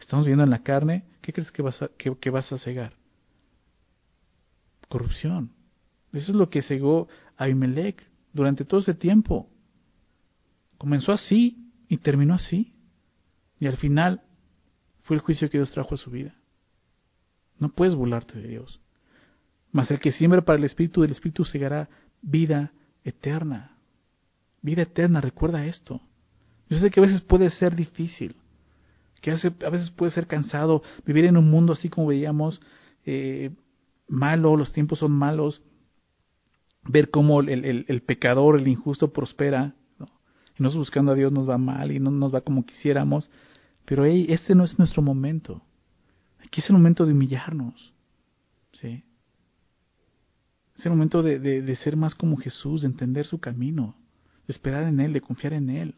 [0.00, 2.94] Estamos viendo en la carne, ¿qué crees que vas a, que, vas a cegar?
[4.88, 5.52] Corrupción.
[6.12, 8.02] Eso es lo que cegó Abimelech
[8.32, 9.48] durante todo ese tiempo.
[10.78, 12.74] Comenzó así y terminó así.
[13.60, 14.22] Y al final
[15.02, 16.34] fue el juicio que Dios trajo a su vida.
[17.58, 18.81] No puedes burlarte de Dios.
[19.72, 21.88] Mas el que siembra para el Espíritu, del Espíritu segará
[22.20, 22.72] vida
[23.04, 23.78] eterna.
[24.60, 26.00] Vida eterna, recuerda esto.
[26.68, 28.36] Yo sé que a veces puede ser difícil,
[29.20, 32.60] que a veces puede ser cansado vivir en un mundo así como veíamos,
[33.04, 33.50] eh,
[34.08, 35.62] malo, los tiempos son malos,
[36.84, 41.92] ver cómo el, pecador, el injusto prospera, y nosotros buscando a Dios nos va mal
[41.92, 43.30] y no nos va como quisiéramos,
[43.84, 45.62] pero hey, este no es nuestro momento.
[46.44, 47.94] Aquí es el momento de humillarnos,
[48.72, 49.04] ¿sí?
[50.82, 53.94] Es el momento de, de, ser más como Jesús, de entender su camino,
[54.48, 55.94] de esperar en Él, de confiar en Él.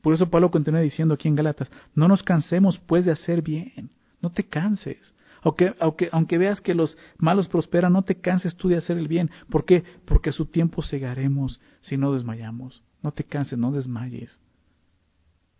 [0.00, 3.90] Por eso Pablo continúa diciendo aquí en Galatas, no nos cansemos pues de hacer bien,
[4.22, 5.12] no te canses.
[5.42, 9.08] Aunque, aunque, aunque veas que los malos prosperan, no te canses tú de hacer el
[9.08, 9.30] bien.
[9.50, 9.84] ¿Por qué?
[10.06, 12.82] Porque a su tiempo cegaremos si no desmayamos.
[13.02, 14.40] No te canses, no desmayes.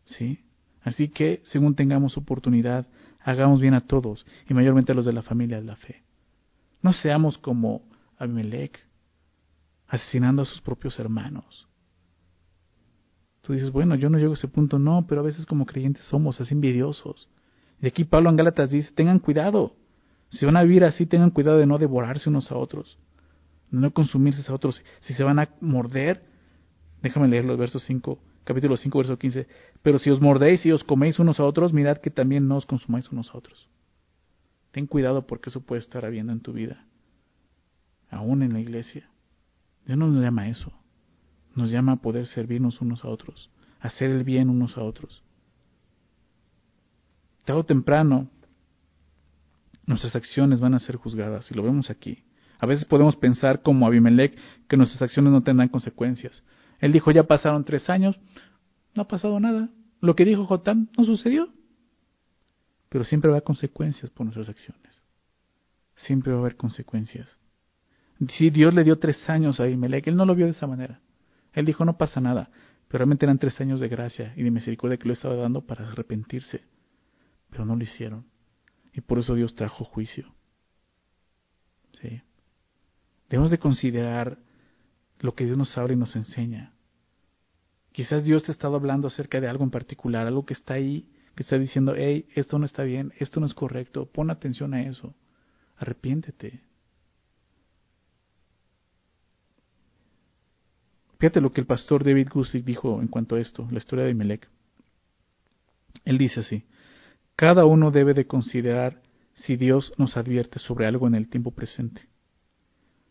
[0.06, 0.42] ¿Sí?
[0.80, 2.86] Así que, según tengamos oportunidad,
[3.20, 6.02] hagamos bien a todos, y mayormente a los de la familia de la fe.
[6.80, 7.91] No seamos como
[8.22, 8.78] Abimelech,
[9.88, 11.68] asesinando a sus propios hermanos.
[13.42, 16.04] Tú dices, bueno, yo no llego a ese punto, no, pero a veces como creyentes
[16.04, 17.28] somos así envidiosos.
[17.80, 19.74] Y aquí Pablo en Gálatas dice, tengan cuidado.
[20.30, 22.96] Si van a vivir así, tengan cuidado de no devorarse unos a otros,
[23.70, 24.80] de no consumirse a otros.
[25.00, 26.22] Si se van a morder,
[27.02, 29.48] déjame leer los versos 5, capítulo 5, verso 15.
[29.82, 32.66] Pero si os mordéis y os coméis unos a otros, mirad que también no os
[32.66, 33.68] consumáis unos a otros.
[34.70, 36.86] Ten cuidado porque eso puede estar habiendo en tu vida
[38.12, 39.08] aún en la iglesia.
[39.84, 40.72] Dios no nos llama a eso.
[41.54, 43.50] Nos llama a poder servirnos unos a otros,
[43.80, 45.22] hacer el bien unos a otros.
[47.44, 48.28] Tarde o temprano,
[49.86, 52.22] nuestras acciones van a ser juzgadas, y lo vemos aquí.
[52.58, 54.38] A veces podemos pensar como Abimelech
[54.68, 56.44] que nuestras acciones no tendrán consecuencias.
[56.78, 58.18] Él dijo, ya pasaron tres años,
[58.94, 59.68] no ha pasado nada.
[60.00, 61.48] Lo que dijo Jotán no sucedió.
[62.88, 65.02] Pero siempre va a consecuencias por nuestras acciones.
[65.94, 67.38] siempre va a haber consecuencias.
[68.28, 71.00] Si Dios le dio tres años a Abimelech, él no lo vio de esa manera.
[71.52, 72.50] Él dijo, no pasa nada,
[72.88, 75.88] pero realmente eran tres años de gracia y de misericordia que le estaba dando para
[75.88, 76.62] arrepentirse.
[77.50, 78.26] Pero no lo hicieron.
[78.92, 80.32] Y por eso Dios trajo juicio.
[82.00, 82.22] ¿Sí?
[83.28, 84.38] Debemos de considerar
[85.20, 86.74] lo que Dios nos habla y nos enseña.
[87.92, 91.08] Quizás Dios te ha estado hablando acerca de algo en particular, algo que está ahí,
[91.34, 94.82] que está diciendo, hey, esto no está bien, esto no es correcto, pon atención a
[94.82, 95.14] eso,
[95.76, 96.60] arrepiéntete.
[101.22, 104.10] Fíjate lo que el pastor David Gusick dijo en cuanto a esto, la historia de
[104.10, 104.48] Imelec.
[106.04, 106.64] Él dice así,
[107.36, 109.00] cada uno debe de considerar
[109.34, 112.08] si Dios nos advierte sobre algo en el tiempo presente.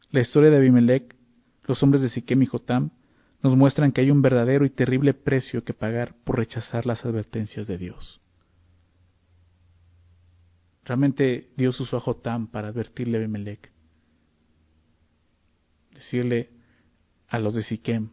[0.09, 1.15] La historia de Abimelech,
[1.63, 2.89] los hombres de Siquem y Jotam,
[3.41, 7.65] nos muestran que hay un verdadero y terrible precio que pagar por rechazar las advertencias
[7.65, 8.19] de Dios.
[10.83, 13.71] Realmente Dios usó a Jotam para advertirle a Abimelech.
[15.93, 16.60] Decirle
[17.31, 18.09] a los de Siquem,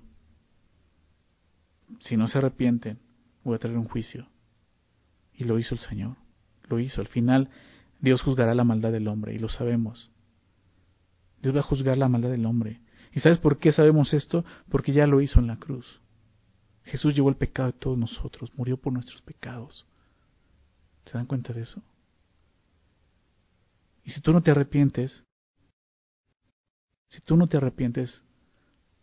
[1.99, 3.01] si no se arrepienten,
[3.43, 4.29] voy a traer un juicio.
[5.35, 6.16] Y lo hizo el Señor,
[6.69, 7.01] lo hizo.
[7.01, 7.51] Al final
[8.01, 10.11] Dios juzgará la maldad del hombre, y lo sabemos.
[11.43, 12.81] Dios va a juzgar la maldad del hombre.
[13.12, 14.45] ¿Y sabes por qué sabemos esto?
[14.69, 16.01] Porque ya lo hizo en la cruz.
[16.85, 19.85] Jesús llevó el pecado de todos nosotros, murió por nuestros pecados.
[21.07, 21.83] ¿Se dan cuenta de eso?
[24.05, 25.25] Y si tú no te arrepientes,
[27.09, 28.23] si tú no te arrepientes,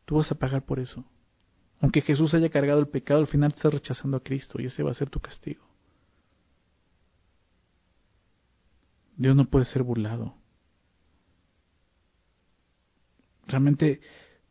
[0.05, 1.03] tú vas a pagar por eso.
[1.81, 4.91] Aunque Jesús haya cargado el pecado, al final estás rechazando a Cristo y ese va
[4.91, 5.63] a ser tu castigo.
[9.17, 10.35] Dios no puede ser burlado.
[13.47, 14.01] Realmente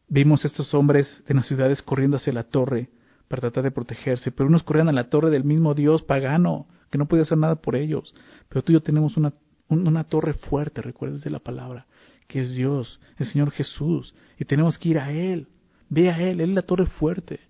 [0.09, 2.90] vimos estos hombres de las ciudades corriendo hacia la torre
[3.28, 6.98] para tratar de protegerse, pero unos corrían a la torre del mismo Dios pagano, que
[6.98, 8.14] no podía hacer nada por ellos.
[8.48, 9.32] Pero tú y yo tenemos una,
[9.68, 11.86] una torre fuerte, recuerdes de la palabra,
[12.27, 15.49] que es Dios, el Señor Jesús, y tenemos que ir a Él.
[15.89, 17.41] Ve a Él, Él es la torre fuerte.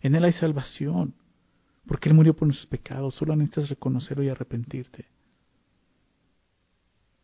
[0.00, 1.14] En Él hay salvación,
[1.86, 5.06] porque Él murió por nuestros pecados, solo necesitas reconocerlo y arrepentirte.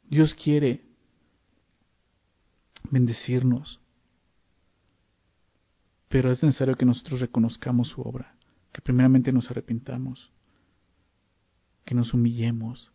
[0.08, 0.82] Dios quiere
[2.90, 3.80] bendecirnos.
[6.08, 8.34] Pero es necesario que nosotros reconozcamos su obra,
[8.72, 10.32] que primeramente nos arrepintamos,
[11.84, 12.90] que nos humillemos.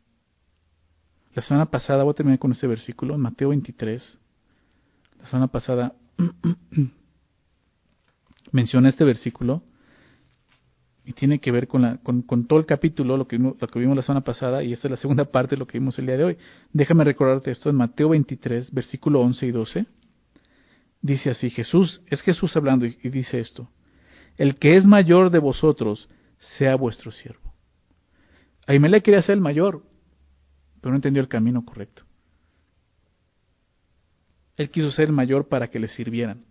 [1.35, 4.17] La semana pasada, voy a terminar con este versículo, Mateo 23.
[5.19, 5.93] La semana pasada
[8.53, 9.61] mencioné este versículo
[11.03, 14.23] y tiene que ver con, la, con, todo el capítulo, lo que, vimos la semana
[14.23, 16.37] pasada, y esta es la segunda parte de lo que vimos el día de hoy.
[16.71, 19.85] Déjame recordarte esto en Mateo 23, versículo 11 y 12.
[21.01, 23.69] Dice así, Jesús, es Jesús hablando y, y dice esto,
[24.37, 26.09] el que es mayor de vosotros,
[26.57, 27.53] sea vuestro siervo.
[28.67, 29.83] Ahimelech quería ser el mayor,
[30.85, 32.03] pero no entendió el camino correcto.
[34.55, 36.45] Él quiso ser mayor para que le sirvieran,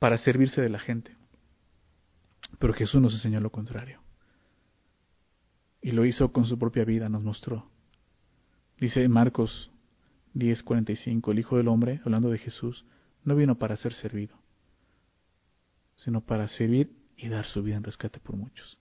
[0.00, 1.16] para servirse de la gente.
[2.58, 4.00] Pero Jesús nos enseñó lo contrario.
[5.80, 7.70] Y lo hizo con su propia vida, nos mostró.
[8.80, 9.70] Dice Marcos
[10.34, 12.84] 10:45, el Hijo del Hombre, hablando de Jesús,
[13.22, 14.36] no vino para ser servido,
[15.94, 18.79] sino para servir y dar su vida en rescate por muchos.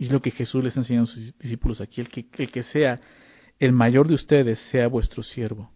[0.00, 2.62] Y es lo que Jesús les enseñó a sus discípulos aquí, el que, el que
[2.62, 2.98] sea
[3.58, 5.70] el mayor de ustedes sea vuestro siervo.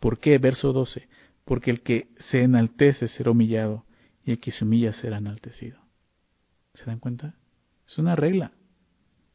[0.00, 0.38] ¿Por qué?
[0.38, 1.06] Verso 12,
[1.44, 3.84] porque el que se enaltece será humillado
[4.24, 5.78] y el que se humilla será enaltecido.
[6.72, 7.34] ¿Se dan cuenta?
[7.86, 8.52] Es una regla.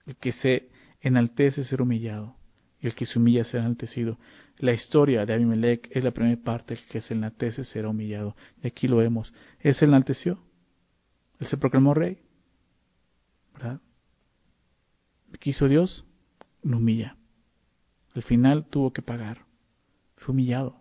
[0.08, 0.70] El que se
[1.02, 2.36] enaltece ser humillado
[2.80, 4.18] y el que se humilla será enaltecido.
[4.58, 8.36] La historia de Abimelech es la primera parte, el que se enaltece será humillado.
[8.64, 9.36] Y aquí lo vemos.
[9.60, 10.39] Él se enalteció.
[11.39, 12.18] Él se proclamó rey.
[13.54, 13.80] ¿Verdad?
[15.40, 16.06] ¿Qué hizo Dios?
[16.64, 17.18] Lo humilla.
[18.14, 19.46] Al final tuvo que pagar.
[20.18, 20.78] Fue humillado.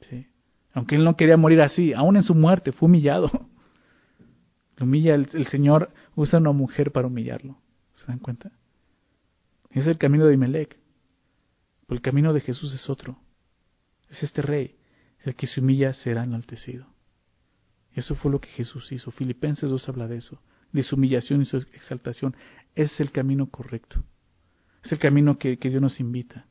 [0.00, 0.26] ¿Sí?
[0.72, 3.48] Aunque él no quería morir así, aún en su muerte fue humillado.
[4.80, 7.58] humilla, el, Señor usa a una mujer para humillarlo.
[7.94, 8.52] ¿Se dan cuenta?
[9.70, 10.78] Es el camino de Imelec.
[11.88, 13.18] El camino de Jesús es otro.
[14.10, 14.76] Es este rey.
[15.24, 16.86] El que se humilla será enaltecido.
[17.92, 19.10] Eso fue lo que Jesús hizo.
[19.10, 20.40] Filipenses 2 habla de eso.
[20.76, 22.36] De su humillación y su exaltación.
[22.74, 24.04] Es el camino correcto.
[24.84, 26.44] Es el camino que, que Dios nos invita.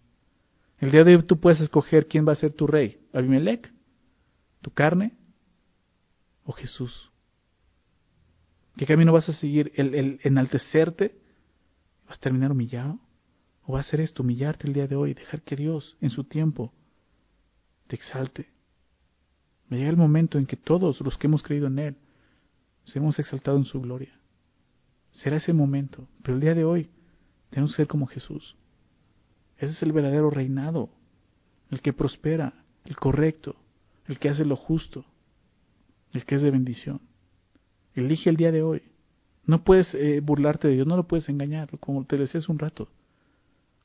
[0.80, 2.98] El día de hoy tú puedes escoger quién va a ser tu rey.
[3.14, 3.72] Abimelech,
[4.62, 5.14] tu carne
[6.44, 7.12] o Jesús.
[8.76, 9.72] ¿Qué camino vas a seguir?
[9.76, 11.16] ¿El, enaltecerte?
[12.08, 13.00] ¿Vas a terminar humillado?
[13.68, 16.24] ¿O vas a hacer esto, humillarte el día de hoy, dejar que Dios, en su
[16.24, 16.74] tiempo,
[17.86, 18.50] te exalte?
[19.70, 21.98] Me llega el momento en que todos los que hemos creído en Él,
[22.86, 24.18] seremos exaltados en su gloria.
[25.12, 26.90] Será ese momento, pero el día de hoy
[27.50, 28.56] tenemos que ser como Jesús.
[29.58, 30.90] Ese es el verdadero reinado,
[31.70, 33.56] el que prospera, el correcto,
[34.08, 35.06] el que hace lo justo,
[36.14, 37.02] el que es de bendición.
[37.94, 38.84] Elige el día de hoy.
[39.46, 42.60] No puedes eh, burlarte de Dios, no lo puedes engañar, como te decía hace un
[42.60, 42.90] rato.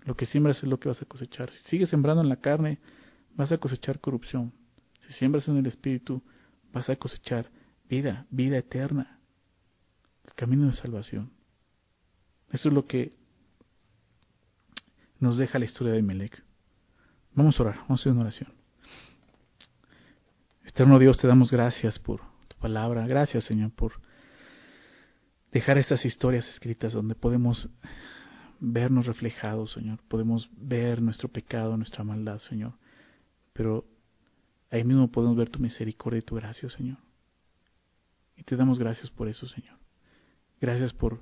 [0.05, 1.51] Lo que siembras es lo que vas a cosechar.
[1.51, 2.79] Si sigues sembrando en la carne,
[3.37, 4.53] vas a cosechar corrupción.
[5.01, 6.23] Si siembras en el Espíritu,
[6.73, 7.51] vas a cosechar
[7.91, 9.19] vida, vida eterna,
[10.25, 11.33] el camino de salvación.
[12.53, 13.13] Eso es lo que
[15.19, 16.43] nos deja la historia de Melech.
[17.35, 18.53] Vamos a orar, vamos a hacer una oración.
[20.65, 23.07] Eterno Dios, te damos gracias por tu palabra.
[23.07, 24.01] Gracias, Señor, por
[25.51, 27.69] dejar estas historias escritas donde podemos
[28.61, 29.99] vernos reflejados, Señor.
[30.07, 32.75] Podemos ver nuestro pecado, nuestra maldad, Señor.
[33.53, 33.85] Pero
[34.71, 36.99] ahí mismo podemos ver tu misericordia y tu gracia, Señor.
[38.41, 39.77] Y te damos gracias por eso, Señor.
[40.63, 41.21] Gracias por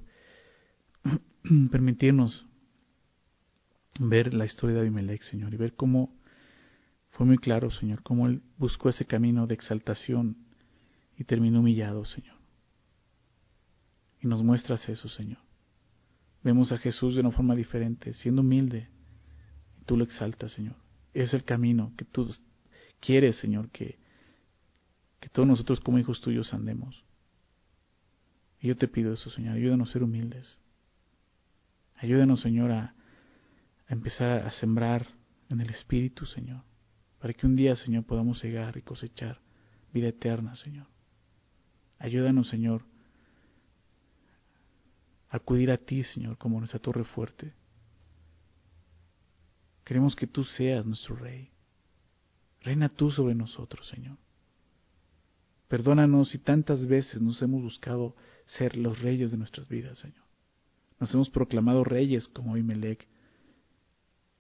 [1.72, 2.46] permitirnos
[3.98, 6.16] ver la historia de Abimelech, Señor, y ver cómo
[7.10, 10.36] fue muy claro, Señor, cómo él buscó ese camino de exaltación
[11.16, 12.36] y terminó humillado, Señor.
[14.20, 15.40] Y nos muestras eso, Señor.
[16.44, 18.88] Vemos a Jesús de una forma diferente, siendo humilde,
[19.80, 20.76] y tú lo exaltas, Señor.
[21.14, 22.32] Es el camino que tú
[23.00, 23.98] quieres, Señor, que,
[25.18, 27.07] que todos nosotros como hijos tuyos andemos.
[28.61, 30.59] Y yo te pido eso, Señor, ayúdanos a ser humildes.
[31.96, 32.94] Ayúdanos, Señor, a,
[33.88, 35.06] empezar a sembrar
[35.48, 36.62] en el Espíritu, Señor,
[37.18, 39.40] para que un día, Señor, podamos llegar y cosechar
[39.92, 40.86] vida eterna, Señor.
[41.98, 42.82] Ayúdanos, Señor,
[45.30, 47.52] a acudir a ti, Señor, como nuestra torre fuerte.
[49.84, 51.50] Queremos que tú seas nuestro Rey.
[52.61, 54.18] Reina tú sobre nosotros, Señor.
[55.68, 58.16] Perdónanos si tantas veces nos hemos buscado
[58.46, 60.24] ser los reyes de nuestras vidas, Señor.
[60.98, 63.06] Nos hemos proclamado reyes como Abimelech.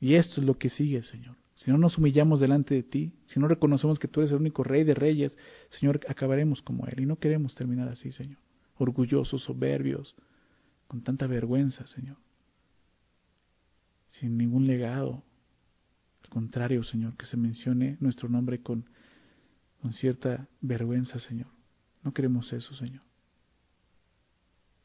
[0.00, 1.36] Y esto es lo que sigue, Señor.
[1.54, 4.62] Si no nos humillamos delante de ti, si no reconocemos que tú eres el único
[4.62, 5.36] rey de reyes,
[5.70, 7.00] Señor, acabaremos como Él.
[7.00, 8.38] Y no queremos terminar así, Señor.
[8.76, 10.14] Orgullosos, soberbios,
[10.86, 12.16] con tanta vergüenza, Señor.
[14.06, 15.24] Sin ningún legado.
[16.22, 18.88] Al contrario, Señor, que se mencione nuestro nombre con,
[19.80, 21.48] con cierta vergüenza, Señor.
[22.02, 23.02] No queremos eso, Señor.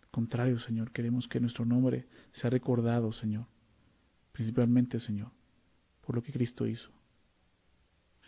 [0.01, 3.47] Al contrario, Señor, queremos que nuestro nombre sea recordado, Señor
[4.33, 5.31] principalmente, Señor,
[6.01, 6.89] por lo que Cristo hizo.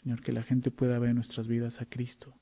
[0.01, 2.33] Señor, que la gente pueda ver en nuestras vidas a Cristo,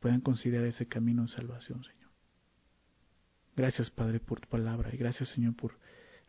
[0.00, 2.10] puedan considerar ese camino de salvación, Señor.
[3.54, 5.78] Gracias, Padre, por tu palabra y gracias, Señor, por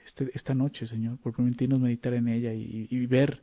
[0.06, 3.42] este, esta noche, Señor, por permitirnos meditar en ella y ver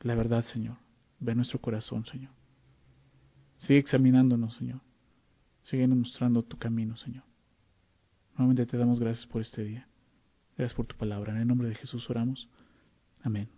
[0.00, 0.78] la verdad, Señor,
[1.22, 2.32] ver nuestro corazón, Señor.
[3.58, 4.80] Sigue examinándonos, Señor.
[5.62, 7.22] Sigue mostrando tu camino, Señor.
[8.36, 9.86] Nuevamente te damos gracias por este día.
[10.56, 11.32] Gracias por tu palabra.
[11.32, 12.48] En el nombre de Jesús oramos.
[13.22, 13.48] Amén.